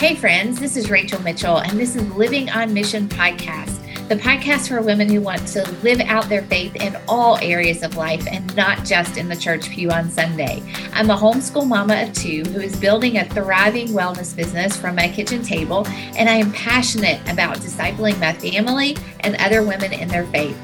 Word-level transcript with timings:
Hey, 0.00 0.14
friends, 0.14 0.58
this 0.58 0.78
is 0.78 0.88
Rachel 0.88 1.20
Mitchell, 1.20 1.58
and 1.58 1.78
this 1.78 1.94
is 1.94 2.10
Living 2.14 2.48
on 2.48 2.72
Mission 2.72 3.06
podcast, 3.06 4.08
the 4.08 4.16
podcast 4.16 4.68
for 4.68 4.80
women 4.80 5.10
who 5.10 5.20
want 5.20 5.46
to 5.48 5.70
live 5.82 6.00
out 6.00 6.26
their 6.30 6.40
faith 6.40 6.74
in 6.76 6.96
all 7.06 7.36
areas 7.42 7.82
of 7.82 7.98
life 7.98 8.26
and 8.26 8.56
not 8.56 8.86
just 8.86 9.18
in 9.18 9.28
the 9.28 9.36
church 9.36 9.68
pew 9.68 9.90
on 9.90 10.08
Sunday. 10.08 10.62
I'm 10.94 11.10
a 11.10 11.16
homeschool 11.18 11.68
mama 11.68 12.04
of 12.04 12.14
two 12.14 12.44
who 12.44 12.60
is 12.60 12.74
building 12.80 13.18
a 13.18 13.26
thriving 13.26 13.88
wellness 13.88 14.34
business 14.34 14.74
from 14.74 14.96
my 14.96 15.06
kitchen 15.06 15.42
table, 15.42 15.86
and 16.16 16.30
I 16.30 16.36
am 16.36 16.50
passionate 16.52 17.20
about 17.30 17.58
discipling 17.58 18.18
my 18.18 18.32
family 18.32 18.96
and 19.20 19.36
other 19.36 19.62
women 19.62 19.92
in 19.92 20.08
their 20.08 20.24
faith. 20.28 20.56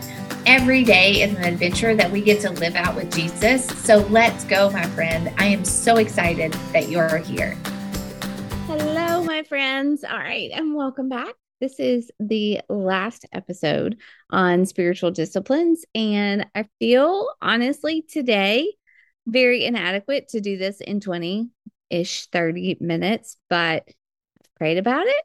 Every 0.46 0.82
day 0.82 1.20
is 1.20 1.36
an 1.36 1.44
adventure 1.44 1.94
that 1.94 2.10
we 2.10 2.22
get 2.22 2.40
to 2.40 2.52
live 2.52 2.74
out 2.74 2.96
with 2.96 3.14
Jesus. 3.14 3.66
So 3.84 3.98
let's 4.08 4.44
go, 4.44 4.70
my 4.70 4.86
friend. 4.86 5.30
I 5.36 5.44
am 5.48 5.62
so 5.66 5.98
excited 5.98 6.54
that 6.72 6.88
you're 6.88 7.18
here. 7.18 7.54
My 9.26 9.42
friends. 9.42 10.04
All 10.04 10.16
right, 10.16 10.52
and 10.54 10.72
welcome 10.72 11.08
back. 11.08 11.34
This 11.60 11.80
is 11.80 12.12
the 12.20 12.60
last 12.68 13.26
episode 13.32 13.96
on 14.30 14.66
spiritual 14.66 15.10
disciplines. 15.10 15.84
And 15.96 16.46
I 16.54 16.66
feel 16.78 17.28
honestly 17.42 18.02
today 18.02 18.72
very 19.26 19.64
inadequate 19.64 20.28
to 20.28 20.40
do 20.40 20.56
this 20.56 20.80
in 20.80 21.00
20 21.00 21.50
ish, 21.90 22.26
30 22.26 22.76
minutes, 22.80 23.36
but 23.50 23.82
I've 23.88 24.54
prayed 24.54 24.78
about 24.78 25.08
it, 25.08 25.24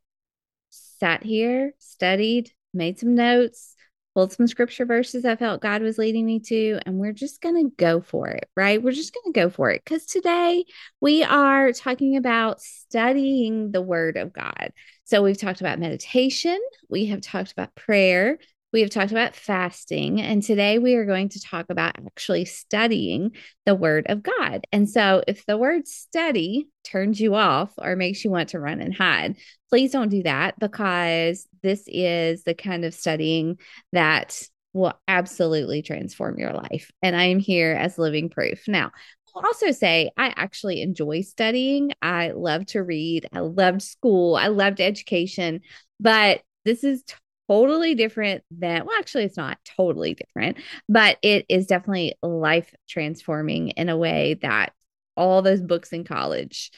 sat 0.71 1.21
here, 1.23 1.75
studied, 1.77 2.51
made 2.73 2.97
some 2.97 3.13
notes, 3.13 3.75
pulled 4.13 4.33
some 4.33 4.47
scripture 4.47 4.85
verses 4.85 5.25
I 5.25 5.35
felt 5.35 5.61
God 5.61 5.81
was 5.81 5.97
leading 5.97 6.25
me 6.25 6.39
to, 6.41 6.79
and 6.85 6.97
we're 6.97 7.13
just 7.13 7.41
going 7.41 7.55
to 7.55 7.75
go 7.77 8.01
for 8.01 8.27
it, 8.27 8.49
right? 8.55 8.81
We're 8.81 8.91
just 8.91 9.13
going 9.13 9.33
to 9.33 9.39
go 9.39 9.49
for 9.49 9.69
it 9.69 9.81
because 9.83 10.05
today 10.05 10.65
we 10.99 11.23
are 11.23 11.71
talking 11.71 12.17
about 12.17 12.61
studying 12.61 13.71
the 13.71 13.81
Word 13.81 14.17
of 14.17 14.33
God. 14.33 14.71
So 15.05 15.23
we've 15.23 15.37
talked 15.37 15.61
about 15.61 15.79
meditation, 15.79 16.59
we 16.89 17.07
have 17.07 17.21
talked 17.21 17.51
about 17.51 17.75
prayer, 17.75 18.37
we 18.73 18.81
have 18.81 18.89
talked 18.89 19.11
about 19.11 19.35
fasting, 19.35 20.21
and 20.21 20.41
today 20.41 20.79
we 20.79 20.95
are 20.95 21.05
going 21.05 21.29
to 21.29 21.41
talk 21.41 21.65
about 21.69 21.95
actually 22.05 22.45
studying 22.45 23.31
the 23.65 23.75
Word 23.75 24.05
of 24.07 24.23
God. 24.23 24.65
And 24.71 24.89
so, 24.89 25.23
if 25.27 25.45
the 25.45 25.57
word 25.57 25.87
study 25.87 26.67
turns 26.83 27.19
you 27.19 27.35
off 27.35 27.73
or 27.77 27.95
makes 27.95 28.23
you 28.23 28.31
want 28.31 28.49
to 28.49 28.59
run 28.59 28.81
and 28.81 28.95
hide, 28.95 29.37
please 29.69 29.91
don't 29.91 30.09
do 30.09 30.23
that 30.23 30.57
because 30.59 31.47
this 31.61 31.83
is 31.87 32.43
the 32.43 32.53
kind 32.53 32.85
of 32.85 32.93
studying 32.93 33.59
that 33.91 34.41
will 34.73 34.93
absolutely 35.07 35.81
transform 35.81 36.39
your 36.39 36.53
life. 36.53 36.91
And 37.01 37.15
I 37.15 37.25
am 37.25 37.39
here 37.39 37.73
as 37.73 37.97
living 37.97 38.29
proof. 38.29 38.67
Now, 38.67 38.91
I'll 39.35 39.45
also 39.45 39.71
say 39.71 40.11
I 40.17 40.33
actually 40.35 40.81
enjoy 40.81 41.21
studying. 41.21 41.91
I 42.01 42.31
love 42.31 42.65
to 42.67 42.83
read. 42.83 43.27
I 43.33 43.39
loved 43.39 43.81
school. 43.81 44.35
I 44.35 44.47
loved 44.47 44.81
education. 44.81 45.61
But 45.99 46.41
this 46.65 46.83
is 46.83 47.03
totally 47.51 47.95
different 47.95 48.43
than, 48.49 48.85
well, 48.85 48.97
actually, 48.97 49.25
it's 49.25 49.37
not 49.37 49.57
totally 49.65 50.13
different, 50.13 50.57
but 50.87 51.17
it 51.21 51.45
is 51.49 51.67
definitely 51.67 52.15
life 52.23 52.73
transforming 52.87 53.69
in 53.69 53.89
a 53.89 53.97
way 53.97 54.35
that 54.41 54.73
all 55.17 55.41
those 55.41 55.61
books 55.61 55.91
in 55.91 56.05
college, 56.05 56.71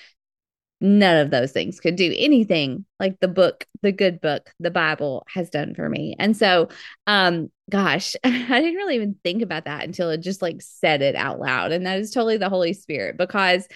none 0.82 1.18
of 1.18 1.30
those 1.30 1.52
things 1.52 1.80
could 1.80 1.96
do 1.96 2.14
anything 2.18 2.86
like 3.00 3.20
the 3.20 3.28
book, 3.28 3.68
the 3.84 3.92
good 3.92 4.20
book, 4.20 4.52
the 4.60 4.72
Bible 4.72 5.24
has 5.28 5.52
done 5.52 5.76
for 5.76 5.88
me. 5.88 6.16
And 6.18 6.36
so, 6.36 6.70
um, 7.06 7.52
gosh, 7.70 8.16
I 8.24 8.32
didn't 8.32 8.76
really 8.76 8.96
even 8.96 9.16
think 9.24 9.44
about 9.44 9.66
that 9.66 9.84
until 9.84 10.10
it 10.10 10.22
just 10.22 10.42
like 10.42 10.62
said 10.62 11.04
it 11.04 11.16
out 11.16 11.40
loud. 11.40 11.72
And 11.72 11.86
that 11.86 12.00
is 12.00 12.10
totally 12.10 12.38
the 12.38 12.50
Holy 12.50 12.74
Spirit 12.74 13.16
because 13.16 13.68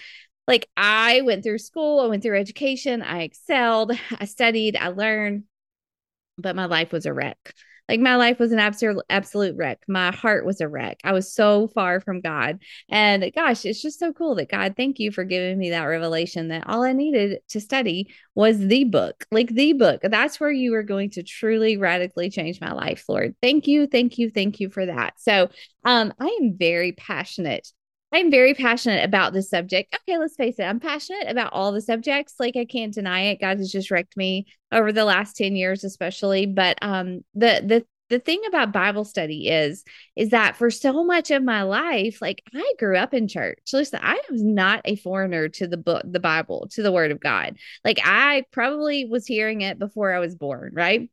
like 0.48 0.68
I 0.76 1.20
went 1.20 1.44
through 1.44 1.58
school, 1.58 2.00
I 2.00 2.06
went 2.06 2.24
through 2.24 2.40
education, 2.40 3.02
I 3.02 3.22
excelled, 3.22 3.92
I 4.18 4.24
studied, 4.24 4.76
I 4.76 4.88
learned, 4.88 5.44
but 6.38 6.56
my 6.56 6.66
life 6.66 6.92
was 6.92 7.06
a 7.06 7.12
wreck. 7.12 7.54
Like 7.88 8.00
my 8.00 8.16
life 8.16 8.38
was 8.38 8.52
an 8.52 8.58
absolute 8.58 9.02
absolute 9.08 9.56
wreck. 9.56 9.82
My 9.88 10.12
heart 10.12 10.44
was 10.44 10.60
a 10.60 10.68
wreck. 10.68 11.00
I 11.04 11.12
was 11.12 11.32
so 11.32 11.68
far 11.68 12.00
from 12.00 12.20
God. 12.20 12.58
And 12.90 13.32
gosh, 13.34 13.64
it's 13.64 13.80
just 13.80 13.98
so 13.98 14.12
cool 14.12 14.34
that 14.34 14.50
God, 14.50 14.74
thank 14.76 14.98
you 14.98 15.10
for 15.10 15.24
giving 15.24 15.58
me 15.58 15.70
that 15.70 15.84
revelation 15.84 16.48
that 16.48 16.68
all 16.68 16.82
I 16.82 16.92
needed 16.92 17.38
to 17.48 17.60
study 17.60 18.12
was 18.34 18.58
the 18.58 18.84
book. 18.84 19.26
Like 19.32 19.48
the 19.48 19.72
book. 19.72 20.02
That's 20.02 20.38
where 20.38 20.50
you 20.52 20.74
are 20.74 20.82
going 20.82 21.10
to 21.12 21.22
truly 21.22 21.78
radically 21.78 22.28
change 22.28 22.60
my 22.60 22.72
life, 22.72 23.04
Lord. 23.08 23.34
Thank 23.40 23.66
you, 23.66 23.86
thank 23.86 24.18
you, 24.18 24.30
thank 24.30 24.60
you 24.60 24.68
for 24.68 24.84
that. 24.84 25.14
So, 25.18 25.48
um 25.84 26.12
I 26.20 26.38
am 26.42 26.56
very 26.58 26.92
passionate 26.92 27.72
I'm 28.12 28.30
very 28.30 28.54
passionate 28.54 29.04
about 29.04 29.32
this 29.32 29.50
subject. 29.50 29.94
Okay, 29.94 30.16
let's 30.18 30.36
face 30.36 30.58
it. 30.58 30.62
I'm 30.62 30.80
passionate 30.80 31.28
about 31.28 31.52
all 31.52 31.72
the 31.72 31.82
subjects. 31.82 32.34
Like 32.40 32.56
I 32.56 32.64
can't 32.64 32.94
deny 32.94 33.22
it. 33.26 33.40
God 33.40 33.58
has 33.58 33.70
just 33.70 33.90
wrecked 33.90 34.16
me 34.16 34.46
over 34.72 34.92
the 34.92 35.04
last 35.04 35.36
10 35.36 35.56
years 35.56 35.84
especially, 35.84 36.46
but 36.46 36.78
um 36.80 37.24
the 37.34 37.62
the 37.64 37.86
the 38.08 38.18
thing 38.18 38.40
about 38.48 38.72
Bible 38.72 39.04
study 39.04 39.48
is 39.48 39.84
is 40.16 40.30
that 40.30 40.56
for 40.56 40.70
so 40.70 41.04
much 41.04 41.30
of 41.30 41.42
my 41.42 41.62
life, 41.62 42.22
like 42.22 42.42
I 42.54 42.72
grew 42.78 42.96
up 42.96 43.12
in 43.12 43.28
church. 43.28 43.58
Listen, 43.72 44.00
I 44.02 44.18
was 44.30 44.42
not 44.42 44.80
a 44.86 44.96
foreigner 44.96 45.48
to 45.50 45.66
the 45.66 45.76
book, 45.76 46.02
the 46.06 46.20
Bible, 46.20 46.68
to 46.72 46.82
the 46.82 46.92
word 46.92 47.10
of 47.10 47.20
God. 47.20 47.56
Like 47.84 48.00
I 48.02 48.44
probably 48.50 49.04
was 49.04 49.26
hearing 49.26 49.60
it 49.60 49.78
before 49.78 50.12
I 50.14 50.20
was 50.20 50.34
born, 50.34 50.72
right? 50.74 51.10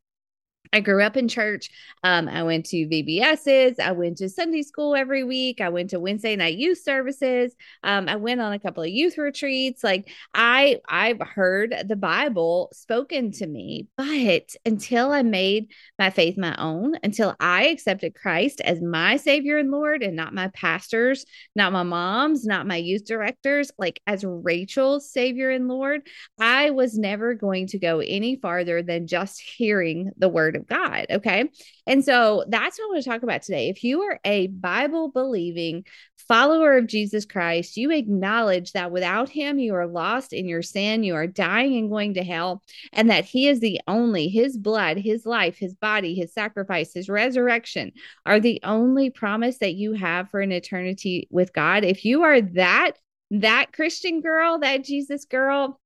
I 0.72 0.80
grew 0.80 1.02
up 1.02 1.16
in 1.16 1.28
church. 1.28 1.70
Um, 2.02 2.28
I 2.28 2.42
went 2.42 2.66
to 2.66 2.76
VBSs. 2.76 3.80
I 3.80 3.92
went 3.92 4.18
to 4.18 4.28
Sunday 4.28 4.62
school 4.62 4.94
every 4.94 5.24
week. 5.24 5.60
I 5.60 5.68
went 5.68 5.90
to 5.90 6.00
Wednesday 6.00 6.36
night 6.36 6.56
youth 6.56 6.82
services. 6.82 7.54
Um, 7.82 8.08
I 8.08 8.16
went 8.16 8.40
on 8.40 8.52
a 8.52 8.58
couple 8.58 8.82
of 8.82 8.88
youth 8.88 9.18
retreats. 9.18 9.82
Like 9.82 10.10
I, 10.34 10.80
I've 10.88 11.20
heard 11.20 11.74
the 11.86 11.96
Bible 11.96 12.70
spoken 12.72 13.32
to 13.32 13.46
me, 13.46 13.88
but 13.96 14.54
until 14.64 15.12
I 15.12 15.22
made 15.22 15.70
my 15.98 16.10
faith 16.10 16.36
my 16.38 16.54
own, 16.56 16.96
until 17.02 17.34
I 17.40 17.68
accepted 17.68 18.14
Christ 18.14 18.60
as 18.60 18.80
my 18.80 19.16
Savior 19.16 19.58
and 19.58 19.70
Lord, 19.70 20.02
and 20.02 20.16
not 20.16 20.34
my 20.34 20.48
pastors, 20.48 21.24
not 21.54 21.72
my 21.72 21.82
moms, 21.82 22.44
not 22.44 22.66
my 22.66 22.76
youth 22.76 23.04
directors, 23.06 23.70
like 23.78 24.00
as 24.06 24.24
Rachel's 24.24 25.10
Savior 25.10 25.50
and 25.50 25.68
Lord, 25.68 26.06
I 26.38 26.70
was 26.70 26.98
never 26.98 27.34
going 27.34 27.68
to 27.68 27.78
go 27.78 28.00
any 28.00 28.36
farther 28.36 28.82
than 28.82 29.06
just 29.06 29.40
hearing 29.40 30.10
the 30.16 30.28
Word 30.28 30.56
of 30.56 30.65
God. 30.66 31.06
Okay. 31.10 31.50
And 31.86 32.04
so 32.04 32.44
that's 32.48 32.78
what 32.78 32.84
I 32.84 32.88
want 32.88 33.04
to 33.04 33.10
talk 33.10 33.22
about 33.22 33.42
today. 33.42 33.68
If 33.68 33.84
you 33.84 34.02
are 34.02 34.20
a 34.24 34.48
Bible 34.48 35.10
believing 35.10 35.84
follower 36.28 36.76
of 36.76 36.86
Jesus 36.86 37.24
Christ, 37.24 37.76
you 37.76 37.90
acknowledge 37.92 38.72
that 38.72 38.90
without 38.90 39.28
him, 39.28 39.58
you 39.58 39.74
are 39.74 39.86
lost 39.86 40.32
in 40.32 40.48
your 40.48 40.62
sin, 40.62 41.04
you 41.04 41.14
are 41.14 41.26
dying 41.26 41.76
and 41.76 41.90
going 41.90 42.14
to 42.14 42.24
hell, 42.24 42.62
and 42.92 43.10
that 43.10 43.24
he 43.24 43.48
is 43.48 43.60
the 43.60 43.80
only, 43.86 44.28
his 44.28 44.56
blood, 44.56 44.98
his 44.98 45.24
life, 45.24 45.56
his 45.56 45.74
body, 45.74 46.14
his 46.14 46.32
sacrifice, 46.32 46.92
his 46.92 47.08
resurrection 47.08 47.92
are 48.24 48.40
the 48.40 48.60
only 48.64 49.10
promise 49.10 49.58
that 49.58 49.74
you 49.74 49.92
have 49.92 50.28
for 50.30 50.40
an 50.40 50.52
eternity 50.52 51.28
with 51.30 51.52
God. 51.52 51.84
If 51.84 52.04
you 52.04 52.22
are 52.22 52.40
that, 52.40 52.92
that 53.30 53.72
Christian 53.72 54.20
girl, 54.20 54.58
that 54.58 54.84
Jesus 54.84 55.24
girl, 55.24 55.80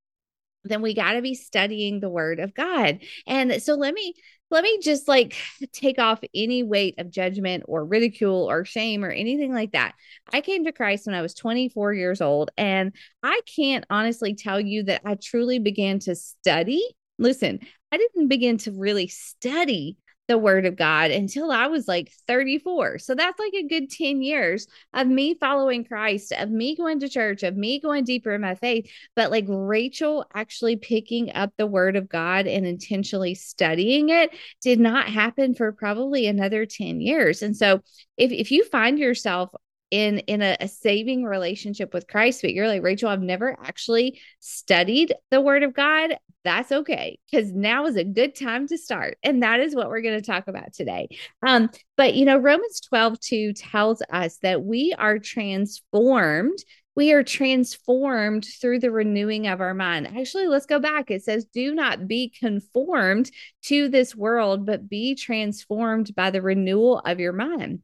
then 0.63 0.81
we 0.81 0.93
got 0.93 1.13
to 1.13 1.21
be 1.21 1.33
studying 1.33 1.99
the 1.99 2.09
word 2.09 2.39
of 2.39 2.53
God. 2.53 2.99
And 3.25 3.61
so 3.61 3.73
let 3.73 3.93
me 3.93 4.13
let 4.51 4.63
me 4.63 4.79
just 4.79 5.07
like 5.07 5.35
take 5.71 5.97
off 5.97 6.21
any 6.35 6.61
weight 6.61 6.95
of 6.99 7.09
judgment 7.09 7.63
or 7.67 7.85
ridicule 7.85 8.49
or 8.49 8.65
shame 8.65 9.03
or 9.03 9.09
anything 9.09 9.53
like 9.53 9.71
that. 9.71 9.95
I 10.31 10.41
came 10.41 10.65
to 10.65 10.71
Christ 10.71 11.07
when 11.07 11.15
I 11.15 11.21
was 11.21 11.33
24 11.33 11.93
years 11.93 12.21
old, 12.21 12.51
and 12.57 12.93
I 13.23 13.41
can't 13.55 13.85
honestly 13.89 14.35
tell 14.35 14.59
you 14.59 14.83
that 14.83 15.01
I 15.05 15.15
truly 15.15 15.59
began 15.59 15.99
to 15.99 16.15
study. 16.15 16.83
Listen, 17.17 17.59
I 17.91 17.97
didn't 17.97 18.27
begin 18.27 18.57
to 18.59 18.71
really 18.71 19.07
study 19.07 19.97
the 20.31 20.37
word 20.37 20.65
of 20.65 20.77
God 20.77 21.11
until 21.11 21.51
I 21.51 21.67
was 21.67 21.89
like 21.89 22.09
34. 22.25 22.99
So 22.99 23.15
that's 23.15 23.37
like 23.37 23.53
a 23.53 23.67
good 23.67 23.89
10 23.89 24.21
years 24.21 24.65
of 24.93 25.05
me 25.07 25.33
following 25.33 25.83
Christ, 25.83 26.31
of 26.31 26.49
me 26.49 26.73
going 26.73 27.01
to 27.01 27.09
church, 27.09 27.43
of 27.43 27.57
me 27.57 27.81
going 27.81 28.05
deeper 28.05 28.33
in 28.33 28.39
my 28.39 28.55
faith. 28.55 28.89
But 29.13 29.29
like 29.29 29.43
Rachel 29.49 30.25
actually 30.33 30.77
picking 30.77 31.33
up 31.35 31.51
the 31.57 31.67
word 31.67 31.97
of 31.97 32.07
God 32.07 32.47
and 32.47 32.65
intentionally 32.65 33.35
studying 33.35 34.07
it 34.07 34.31
did 34.61 34.79
not 34.79 35.09
happen 35.09 35.53
for 35.53 35.73
probably 35.73 36.27
another 36.27 36.65
10 36.65 37.01
years. 37.01 37.41
And 37.41 37.55
so 37.55 37.81
if, 38.15 38.31
if 38.31 38.51
you 38.51 38.63
find 38.63 38.97
yourself 38.97 39.49
in 39.89 40.19
in 40.19 40.41
a, 40.41 40.55
a, 40.61 40.69
saving 40.69 41.25
relationship 41.25 41.93
with 41.93 42.07
Christ, 42.07 42.41
but 42.41 42.53
you're 42.53 42.69
like, 42.69 42.81
Rachel, 42.81 43.09
I've 43.09 43.21
never 43.21 43.57
actually 43.61 44.21
studied 44.39 45.13
the 45.31 45.41
word 45.41 45.63
of 45.63 45.73
God, 45.73 46.15
that's 46.43 46.71
okay. 46.71 47.19
Because 47.29 47.51
now 47.51 47.85
is 47.85 47.95
a 47.95 48.03
good 48.03 48.35
time 48.35 48.67
to 48.67 48.77
start. 48.77 49.17
And 49.23 49.43
that 49.43 49.59
is 49.59 49.75
what 49.75 49.89
we're 49.89 50.01
going 50.01 50.19
to 50.19 50.25
talk 50.25 50.47
about 50.47 50.73
today. 50.73 51.07
Um, 51.45 51.69
but 51.97 52.15
you 52.15 52.25
know, 52.25 52.37
Romans 52.37 52.81
12, 52.81 53.19
2 53.19 53.53
tells 53.53 54.01
us 54.11 54.37
that 54.37 54.63
we 54.63 54.93
are 54.97 55.19
transformed 55.19 56.57
we 56.95 57.13
are 57.13 57.23
transformed 57.23 58.45
through 58.59 58.79
the 58.79 58.91
renewing 58.91 59.47
of 59.47 59.61
our 59.61 59.73
mind. 59.73 60.07
Actually, 60.07 60.47
let's 60.47 60.65
go 60.65 60.77
back. 60.77 61.09
It 61.09 61.23
says, 61.23 61.45
Do 61.45 61.73
not 61.73 62.07
be 62.07 62.29
conformed 62.37 63.31
to 63.63 63.87
this 63.87 64.13
world, 64.13 64.65
but 64.65 64.89
be 64.89 65.15
transformed 65.15 66.13
by 66.15 66.31
the 66.31 66.41
renewal 66.41 66.99
of 66.99 67.19
your 67.19 67.33
mind 67.33 67.81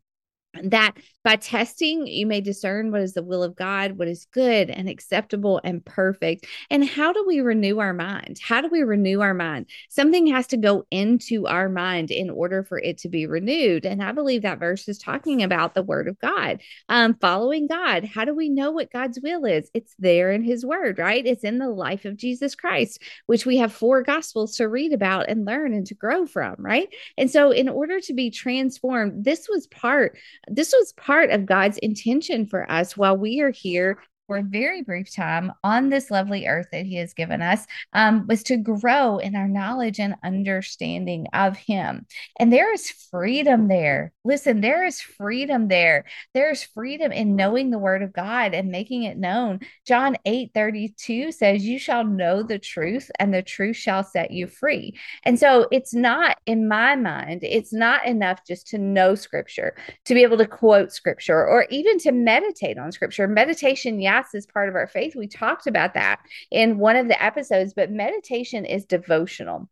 that 0.63 0.95
By 1.27 1.35
testing, 1.35 2.07
you 2.07 2.25
may 2.25 2.39
discern 2.39 2.89
what 2.89 3.01
is 3.01 3.11
the 3.11 3.21
will 3.21 3.43
of 3.43 3.53
God, 3.53 3.97
what 3.97 4.07
is 4.07 4.27
good 4.31 4.69
and 4.69 4.87
acceptable 4.87 5.59
and 5.61 5.83
perfect. 5.83 6.45
And 6.69 6.87
how 6.87 7.11
do 7.11 7.25
we 7.27 7.41
renew 7.41 7.79
our 7.79 7.93
mind? 7.93 8.39
How 8.41 8.61
do 8.61 8.69
we 8.69 8.83
renew 8.83 9.19
our 9.19 9.33
mind? 9.33 9.65
Something 9.89 10.27
has 10.27 10.47
to 10.47 10.55
go 10.55 10.85
into 10.89 11.45
our 11.45 11.67
mind 11.67 12.11
in 12.11 12.29
order 12.29 12.63
for 12.63 12.79
it 12.79 12.99
to 12.99 13.09
be 13.09 13.27
renewed. 13.27 13.85
And 13.85 14.01
I 14.01 14.13
believe 14.13 14.43
that 14.43 14.59
verse 14.59 14.87
is 14.87 14.99
talking 14.99 15.43
about 15.43 15.75
the 15.75 15.83
word 15.83 16.07
of 16.07 16.17
God, 16.19 16.61
um, 16.87 17.13
following 17.15 17.67
God. 17.67 18.05
How 18.05 18.23
do 18.23 18.33
we 18.33 18.47
know 18.47 18.71
what 18.71 18.93
God's 18.93 19.19
will 19.21 19.43
is? 19.43 19.69
It's 19.73 19.95
there 19.99 20.31
in 20.31 20.43
his 20.43 20.65
word, 20.65 20.97
right? 20.97 21.25
It's 21.25 21.43
in 21.43 21.57
the 21.57 21.67
life 21.67 22.05
of 22.05 22.15
Jesus 22.15 22.55
Christ, 22.55 23.01
which 23.25 23.45
we 23.45 23.57
have 23.57 23.73
four 23.73 24.01
gospels 24.01 24.55
to 24.55 24.69
read 24.69 24.93
about 24.93 25.27
and 25.27 25.43
learn 25.43 25.73
and 25.73 25.85
to 25.87 25.93
grow 25.93 26.25
from, 26.25 26.55
right? 26.57 26.87
And 27.17 27.29
so, 27.29 27.51
in 27.51 27.67
order 27.67 27.99
to 27.99 28.13
be 28.13 28.31
transformed, 28.31 29.25
this 29.25 29.49
was 29.49 29.67
part, 29.67 30.17
this 30.47 30.71
was 30.71 30.93
part 30.93 31.16
of 31.23 31.45
God's 31.45 31.77
intention 31.79 32.45
for 32.45 32.69
us 32.71 32.95
while 32.95 33.17
we 33.17 33.41
are 33.41 33.51
here 33.51 33.99
for 34.27 34.37
a 34.37 34.43
very 34.43 34.83
brief 34.83 35.13
time 35.13 35.53
on 35.63 35.89
this 35.89 36.11
lovely 36.11 36.45
earth 36.45 36.67
that 36.71 36.85
He 36.85 36.97
has 36.97 37.13
given 37.13 37.41
us 37.41 37.65
um, 37.93 38.27
was 38.27 38.43
to 38.43 38.57
grow 38.57 39.17
in 39.17 39.35
our 39.35 39.47
knowledge 39.47 39.99
and 39.99 40.15
understanding 40.23 41.27
of 41.33 41.57
Him. 41.57 42.05
And 42.37 42.51
there 42.51 42.71
is 42.73 42.91
freedom 43.09 43.69
there. 43.69 44.13
Listen, 44.25 44.59
there 44.59 44.85
is 44.85 44.99
freedom 44.99 45.69
there. 45.69 46.05
There 46.33 46.51
is 46.51 46.61
freedom 46.61 47.13
in 47.13 47.37
knowing 47.37 47.71
the 47.71 47.79
Word 47.79 48.03
of 48.03 48.13
God 48.13 48.53
and 48.53 48.69
making 48.69 49.03
it 49.03 49.17
known. 49.17 49.61
John 49.85 50.17
8 50.25 50.51
32 50.53 51.31
says, 51.31 51.65
You 51.65 51.79
shall 51.79 52.03
know 52.03 52.43
the 52.43 52.59
truth, 52.59 53.09
and 53.19 53.33
the 53.33 53.41
truth 53.41 53.77
shall 53.77 54.03
set 54.03 54.31
you 54.31 54.47
free. 54.47 54.99
And 55.23 55.39
so 55.39 55.67
it's 55.71 55.93
not, 55.93 56.37
in 56.45 56.67
my 56.67 56.95
mind, 56.97 57.39
it's 57.43 57.71
not 57.71 58.05
enough 58.05 58.41
just 58.45 58.67
to 58.67 58.77
know 58.77 59.15
Scripture, 59.15 59.75
to 60.05 60.13
be 60.13 60.23
able 60.23 60.37
to 60.37 60.45
quote 60.45 60.91
Scripture, 60.91 61.47
or 61.47 61.65
even 61.69 61.97
to 61.99 62.11
meditate 62.11 62.77
on 62.77 62.91
Scripture. 62.91 63.27
Meditation, 63.27 64.01
yeah 64.01 64.16
fast 64.17 64.35
is 64.35 64.45
part 64.45 64.69
of 64.69 64.75
our 64.75 64.87
faith. 64.87 65.15
We 65.15 65.27
talked 65.27 65.67
about 65.67 65.93
that 65.93 66.19
in 66.51 66.77
one 66.77 66.95
of 66.95 67.07
the 67.07 67.21
episodes, 67.21 67.73
but 67.73 67.91
meditation 67.91 68.65
is 68.65 68.85
devotional. 68.85 69.69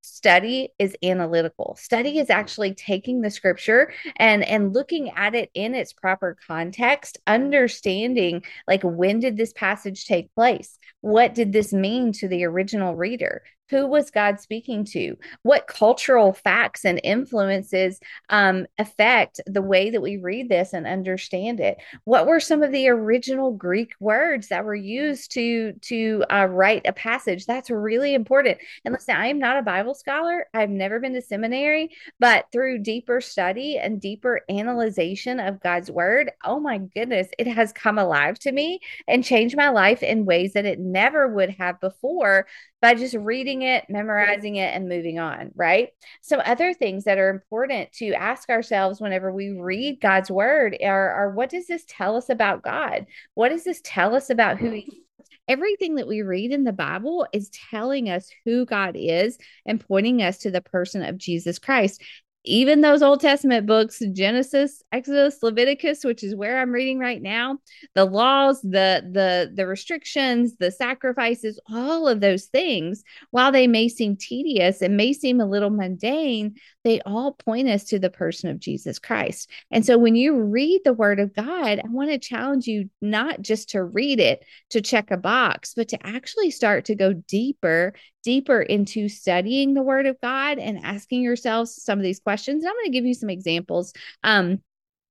Study 0.00 0.70
is 0.78 0.96
analytical. 1.02 1.76
Study 1.78 2.18
is 2.18 2.28
mm-hmm. 2.28 2.40
actually 2.40 2.74
taking 2.74 3.20
the 3.20 3.30
scripture 3.30 3.92
and 4.16 4.42
and 4.44 4.72
looking 4.72 5.10
at 5.10 5.34
it 5.34 5.50
in 5.54 5.74
its 5.74 5.92
proper 5.92 6.36
context 6.46 7.18
understanding 7.26 8.42
like 8.66 8.82
when 8.82 9.20
did 9.20 9.36
this 9.36 9.52
passage 9.52 10.06
take 10.06 10.34
place? 10.34 10.78
What 11.02 11.34
did 11.34 11.52
this 11.52 11.72
mean 11.72 12.12
to 12.14 12.28
the 12.28 12.44
original 12.44 12.96
reader 12.96 13.42
who 13.70 13.86
was 13.86 14.10
God 14.10 14.40
speaking 14.40 14.84
to? 14.86 15.16
What 15.42 15.66
cultural 15.66 16.32
facts 16.32 16.84
and 16.84 17.00
influences 17.04 18.00
um, 18.30 18.66
affect 18.78 19.40
the 19.46 19.62
way 19.62 19.90
that 19.90 20.00
we 20.00 20.16
read 20.16 20.48
this 20.48 20.72
and 20.72 20.86
understand 20.86 21.60
it? 21.60 21.78
What 22.04 22.26
were 22.26 22.40
some 22.40 22.62
of 22.62 22.72
the 22.72 22.88
original 22.88 23.52
Greek 23.52 23.92
words 24.00 24.48
that 24.48 24.64
were 24.64 24.74
used 24.74 25.32
to 25.32 25.72
to 25.72 26.24
uh, 26.32 26.46
write 26.46 26.86
a 26.86 26.92
passage? 26.92 27.46
That's 27.46 27.70
really 27.70 28.14
important. 28.14 28.58
And 28.84 28.92
listen, 28.92 29.16
I 29.16 29.26
am 29.26 29.38
not 29.38 29.58
a 29.58 29.62
Bible 29.62 29.94
scholar. 29.94 30.46
I've 30.54 30.70
never 30.70 31.00
been 31.00 31.14
to 31.14 31.22
seminary, 31.22 31.90
but 32.18 32.46
through 32.52 32.78
deeper 32.78 33.20
study 33.20 33.78
and 33.78 34.00
deeper 34.00 34.40
analyzation 34.48 35.40
of 35.40 35.60
God's 35.60 35.90
word, 35.90 36.30
oh 36.44 36.60
my 36.60 36.78
goodness, 36.78 37.28
it 37.38 37.46
has 37.46 37.72
come 37.72 37.98
alive 37.98 38.38
to 38.40 38.52
me 38.52 38.80
and 39.06 39.24
changed 39.24 39.56
my 39.56 39.68
life 39.68 40.02
in 40.02 40.24
ways 40.24 40.54
that 40.54 40.64
it 40.64 40.78
never 40.78 41.28
would 41.28 41.50
have 41.50 41.80
before 41.80 42.46
by 42.80 42.94
just 42.94 43.14
reading 43.14 43.62
it, 43.62 43.84
memorizing 43.88 44.56
it, 44.56 44.74
and 44.74 44.88
moving 44.88 45.18
on, 45.18 45.50
right? 45.54 45.88
Some 46.22 46.40
other 46.44 46.72
things 46.72 47.04
that 47.04 47.18
are 47.18 47.30
important 47.30 47.92
to 47.94 48.12
ask 48.12 48.48
ourselves 48.50 49.00
whenever 49.00 49.32
we 49.32 49.50
read 49.50 50.00
God's 50.00 50.30
word 50.30 50.76
are, 50.82 51.10
are 51.10 51.30
what 51.30 51.50
does 51.50 51.66
this 51.66 51.84
tell 51.88 52.16
us 52.16 52.28
about 52.28 52.62
God? 52.62 53.06
What 53.34 53.48
does 53.48 53.64
this 53.64 53.80
tell 53.82 54.14
us 54.14 54.30
about 54.30 54.58
who 54.58 54.70
He 54.70 55.04
everything 55.48 55.94
that 55.94 56.06
we 56.06 56.22
read 56.22 56.52
in 56.52 56.64
the 56.64 56.72
Bible 56.72 57.26
is 57.32 57.50
telling 57.70 58.10
us 58.10 58.28
who 58.44 58.66
God 58.66 58.94
is 58.96 59.38
and 59.66 59.80
pointing 59.80 60.22
us 60.22 60.38
to 60.38 60.50
the 60.50 60.60
person 60.60 61.02
of 61.02 61.16
Jesus 61.16 61.58
Christ 61.58 62.02
even 62.44 62.80
those 62.80 63.02
Old 63.02 63.20
Testament 63.20 63.66
books, 63.66 64.00
Genesis, 64.12 64.82
Exodus, 64.92 65.42
Leviticus, 65.42 66.04
which 66.04 66.22
is 66.22 66.34
where 66.34 66.60
I'm 66.60 66.70
reading 66.70 66.98
right 66.98 67.20
now, 67.20 67.58
the 67.94 68.04
laws, 68.04 68.62
the 68.62 69.08
the 69.12 69.52
the 69.54 69.66
restrictions, 69.66 70.56
the 70.56 70.70
sacrifices, 70.70 71.60
all 71.68 72.08
of 72.08 72.20
those 72.20 72.46
things, 72.46 73.02
while 73.30 73.52
they 73.52 73.66
may 73.66 73.88
seem 73.88 74.16
tedious 74.16 74.80
and 74.80 74.96
may 74.96 75.12
seem 75.12 75.40
a 75.40 75.46
little 75.46 75.70
mundane, 75.70 76.54
they 76.84 77.00
all 77.02 77.32
point 77.32 77.68
us 77.68 77.84
to 77.84 77.98
the 77.98 78.10
person 78.10 78.50
of 78.50 78.60
Jesus 78.60 78.98
Christ. 78.98 79.50
And 79.70 79.84
so 79.84 79.98
when 79.98 80.14
you 80.14 80.40
read 80.40 80.82
the 80.84 80.92
word 80.92 81.20
of 81.20 81.34
God, 81.34 81.80
I 81.80 81.88
want 81.88 82.10
to 82.10 82.18
challenge 82.18 82.66
you 82.66 82.88
not 83.02 83.42
just 83.42 83.70
to 83.70 83.82
read 83.82 84.20
it 84.20 84.44
to 84.70 84.80
check 84.80 85.10
a 85.10 85.16
box, 85.16 85.74
but 85.74 85.88
to 85.88 86.06
actually 86.06 86.50
start 86.50 86.86
to 86.86 86.94
go 86.94 87.12
deeper 87.12 87.94
deeper 88.28 88.60
into 88.60 89.08
studying 89.08 89.72
the 89.72 89.80
word 89.80 90.04
of 90.04 90.20
God 90.20 90.58
and 90.58 90.84
asking 90.84 91.22
yourselves 91.22 91.82
some 91.82 91.98
of 91.98 92.02
these 92.02 92.20
questions. 92.20 92.62
And 92.62 92.68
I'm 92.68 92.76
going 92.76 92.84
to 92.84 92.90
give 92.90 93.06
you 93.06 93.14
some 93.14 93.30
examples. 93.30 93.94
Um, 94.22 94.58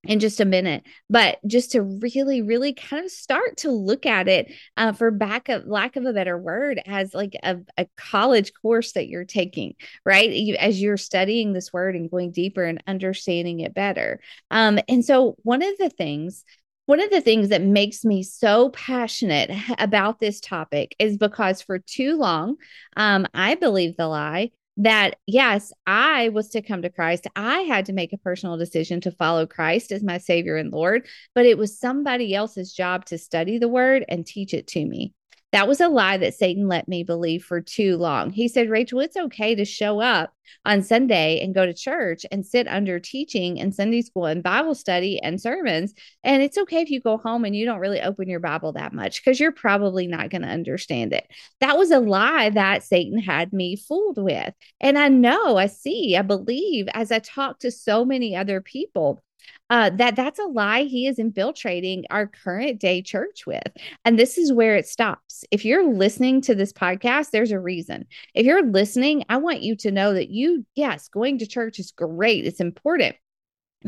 in 0.04 0.20
just 0.20 0.38
a 0.38 0.44
minute 0.44 0.84
but 1.10 1.38
just 1.44 1.72
to 1.72 1.82
really 1.82 2.40
really 2.40 2.72
kind 2.72 3.04
of 3.04 3.10
start 3.10 3.56
to 3.56 3.68
look 3.72 4.06
at 4.06 4.28
it 4.28 4.52
uh, 4.76 4.92
for 4.92 5.10
back 5.10 5.48
of 5.48 5.66
lack 5.66 5.96
of 5.96 6.04
a 6.04 6.12
better 6.12 6.38
word 6.38 6.80
as 6.86 7.12
like 7.14 7.34
a, 7.42 7.56
a 7.76 7.84
college 7.96 8.52
course 8.62 8.92
that 8.92 9.08
you're 9.08 9.24
taking 9.24 9.74
right 10.04 10.30
you, 10.30 10.54
as 10.54 10.80
you're 10.80 10.96
studying 10.96 11.52
this 11.52 11.72
word 11.72 11.96
and 11.96 12.12
going 12.12 12.30
deeper 12.30 12.62
and 12.62 12.80
understanding 12.86 13.58
it 13.58 13.74
better 13.74 14.20
um, 14.52 14.78
and 14.88 15.04
so 15.04 15.34
one 15.42 15.62
of 15.62 15.76
the 15.78 15.90
things 15.90 16.44
one 16.88 17.02
of 17.02 17.10
the 17.10 17.20
things 17.20 17.50
that 17.50 17.60
makes 17.60 18.02
me 18.02 18.22
so 18.22 18.70
passionate 18.70 19.50
about 19.78 20.20
this 20.20 20.40
topic 20.40 20.96
is 20.98 21.18
because 21.18 21.60
for 21.60 21.78
too 21.78 22.16
long, 22.16 22.56
um, 22.96 23.26
I 23.34 23.56
believed 23.56 23.98
the 23.98 24.06
lie 24.06 24.52
that 24.78 25.16
yes, 25.26 25.70
I 25.86 26.30
was 26.30 26.48
to 26.50 26.62
come 26.62 26.80
to 26.80 26.88
Christ. 26.88 27.26
I 27.36 27.58
had 27.60 27.84
to 27.86 27.92
make 27.92 28.14
a 28.14 28.18
personal 28.18 28.56
decision 28.56 29.02
to 29.02 29.10
follow 29.10 29.44
Christ 29.44 29.92
as 29.92 30.02
my 30.02 30.16
Savior 30.16 30.56
and 30.56 30.72
Lord, 30.72 31.06
but 31.34 31.44
it 31.44 31.58
was 31.58 31.78
somebody 31.78 32.34
else's 32.34 32.72
job 32.72 33.04
to 33.06 33.18
study 33.18 33.58
the 33.58 33.68
word 33.68 34.06
and 34.08 34.24
teach 34.24 34.54
it 34.54 34.66
to 34.68 34.82
me. 34.82 35.12
That 35.52 35.66
was 35.66 35.80
a 35.80 35.88
lie 35.88 36.18
that 36.18 36.34
Satan 36.34 36.68
let 36.68 36.88
me 36.88 37.04
believe 37.04 37.42
for 37.42 37.60
too 37.60 37.96
long. 37.96 38.30
He 38.30 38.48
said, 38.48 38.68
Rachel, 38.68 39.00
it's 39.00 39.16
okay 39.16 39.54
to 39.54 39.64
show 39.64 39.98
up 39.98 40.32
on 40.66 40.82
Sunday 40.82 41.40
and 41.40 41.54
go 41.54 41.64
to 41.64 41.72
church 41.72 42.26
and 42.30 42.44
sit 42.44 42.68
under 42.68 43.00
teaching 43.00 43.58
and 43.58 43.74
Sunday 43.74 44.02
school 44.02 44.26
and 44.26 44.42
Bible 44.42 44.74
study 44.74 45.18
and 45.22 45.40
sermons. 45.40 45.94
And 46.22 46.42
it's 46.42 46.58
okay 46.58 46.82
if 46.82 46.90
you 46.90 47.00
go 47.00 47.16
home 47.16 47.46
and 47.46 47.56
you 47.56 47.64
don't 47.64 47.80
really 47.80 48.02
open 48.02 48.28
your 48.28 48.40
Bible 48.40 48.72
that 48.72 48.92
much 48.92 49.22
because 49.22 49.40
you're 49.40 49.52
probably 49.52 50.06
not 50.06 50.28
going 50.28 50.42
to 50.42 50.48
understand 50.48 51.14
it. 51.14 51.26
That 51.60 51.78
was 51.78 51.90
a 51.90 51.98
lie 51.98 52.50
that 52.50 52.82
Satan 52.82 53.18
had 53.18 53.52
me 53.52 53.76
fooled 53.76 54.22
with. 54.22 54.52
And 54.80 54.98
I 54.98 55.08
know, 55.08 55.56
I 55.56 55.66
see, 55.66 56.16
I 56.16 56.22
believe 56.22 56.88
as 56.92 57.10
I 57.10 57.20
talk 57.20 57.60
to 57.60 57.70
so 57.70 58.04
many 58.04 58.36
other 58.36 58.60
people 58.60 59.22
uh, 59.70 59.90
that 59.90 60.16
that's 60.16 60.38
a 60.38 60.44
lie 60.44 60.82
he 60.82 61.06
is 61.06 61.18
infiltrating 61.18 62.04
our 62.10 62.26
current 62.26 62.80
day 62.80 63.02
church 63.02 63.46
with. 63.46 63.62
And 64.04 64.18
this 64.18 64.38
is 64.38 64.52
where 64.52 64.76
it 64.76 64.86
stops. 64.86 65.44
If 65.50 65.64
you're 65.64 65.92
listening 65.92 66.40
to 66.42 66.54
this 66.54 66.72
podcast, 66.72 67.30
there's 67.30 67.52
a 67.52 67.60
reason. 67.60 68.06
If 68.34 68.46
you're 68.46 68.66
listening, 68.66 69.24
I 69.28 69.36
want 69.36 69.62
you 69.62 69.76
to 69.76 69.90
know 69.90 70.14
that 70.14 70.30
you, 70.30 70.64
yes, 70.74 71.08
going 71.08 71.38
to 71.38 71.46
church 71.46 71.78
is 71.78 71.92
great, 71.92 72.46
it's 72.46 72.60
important 72.60 73.16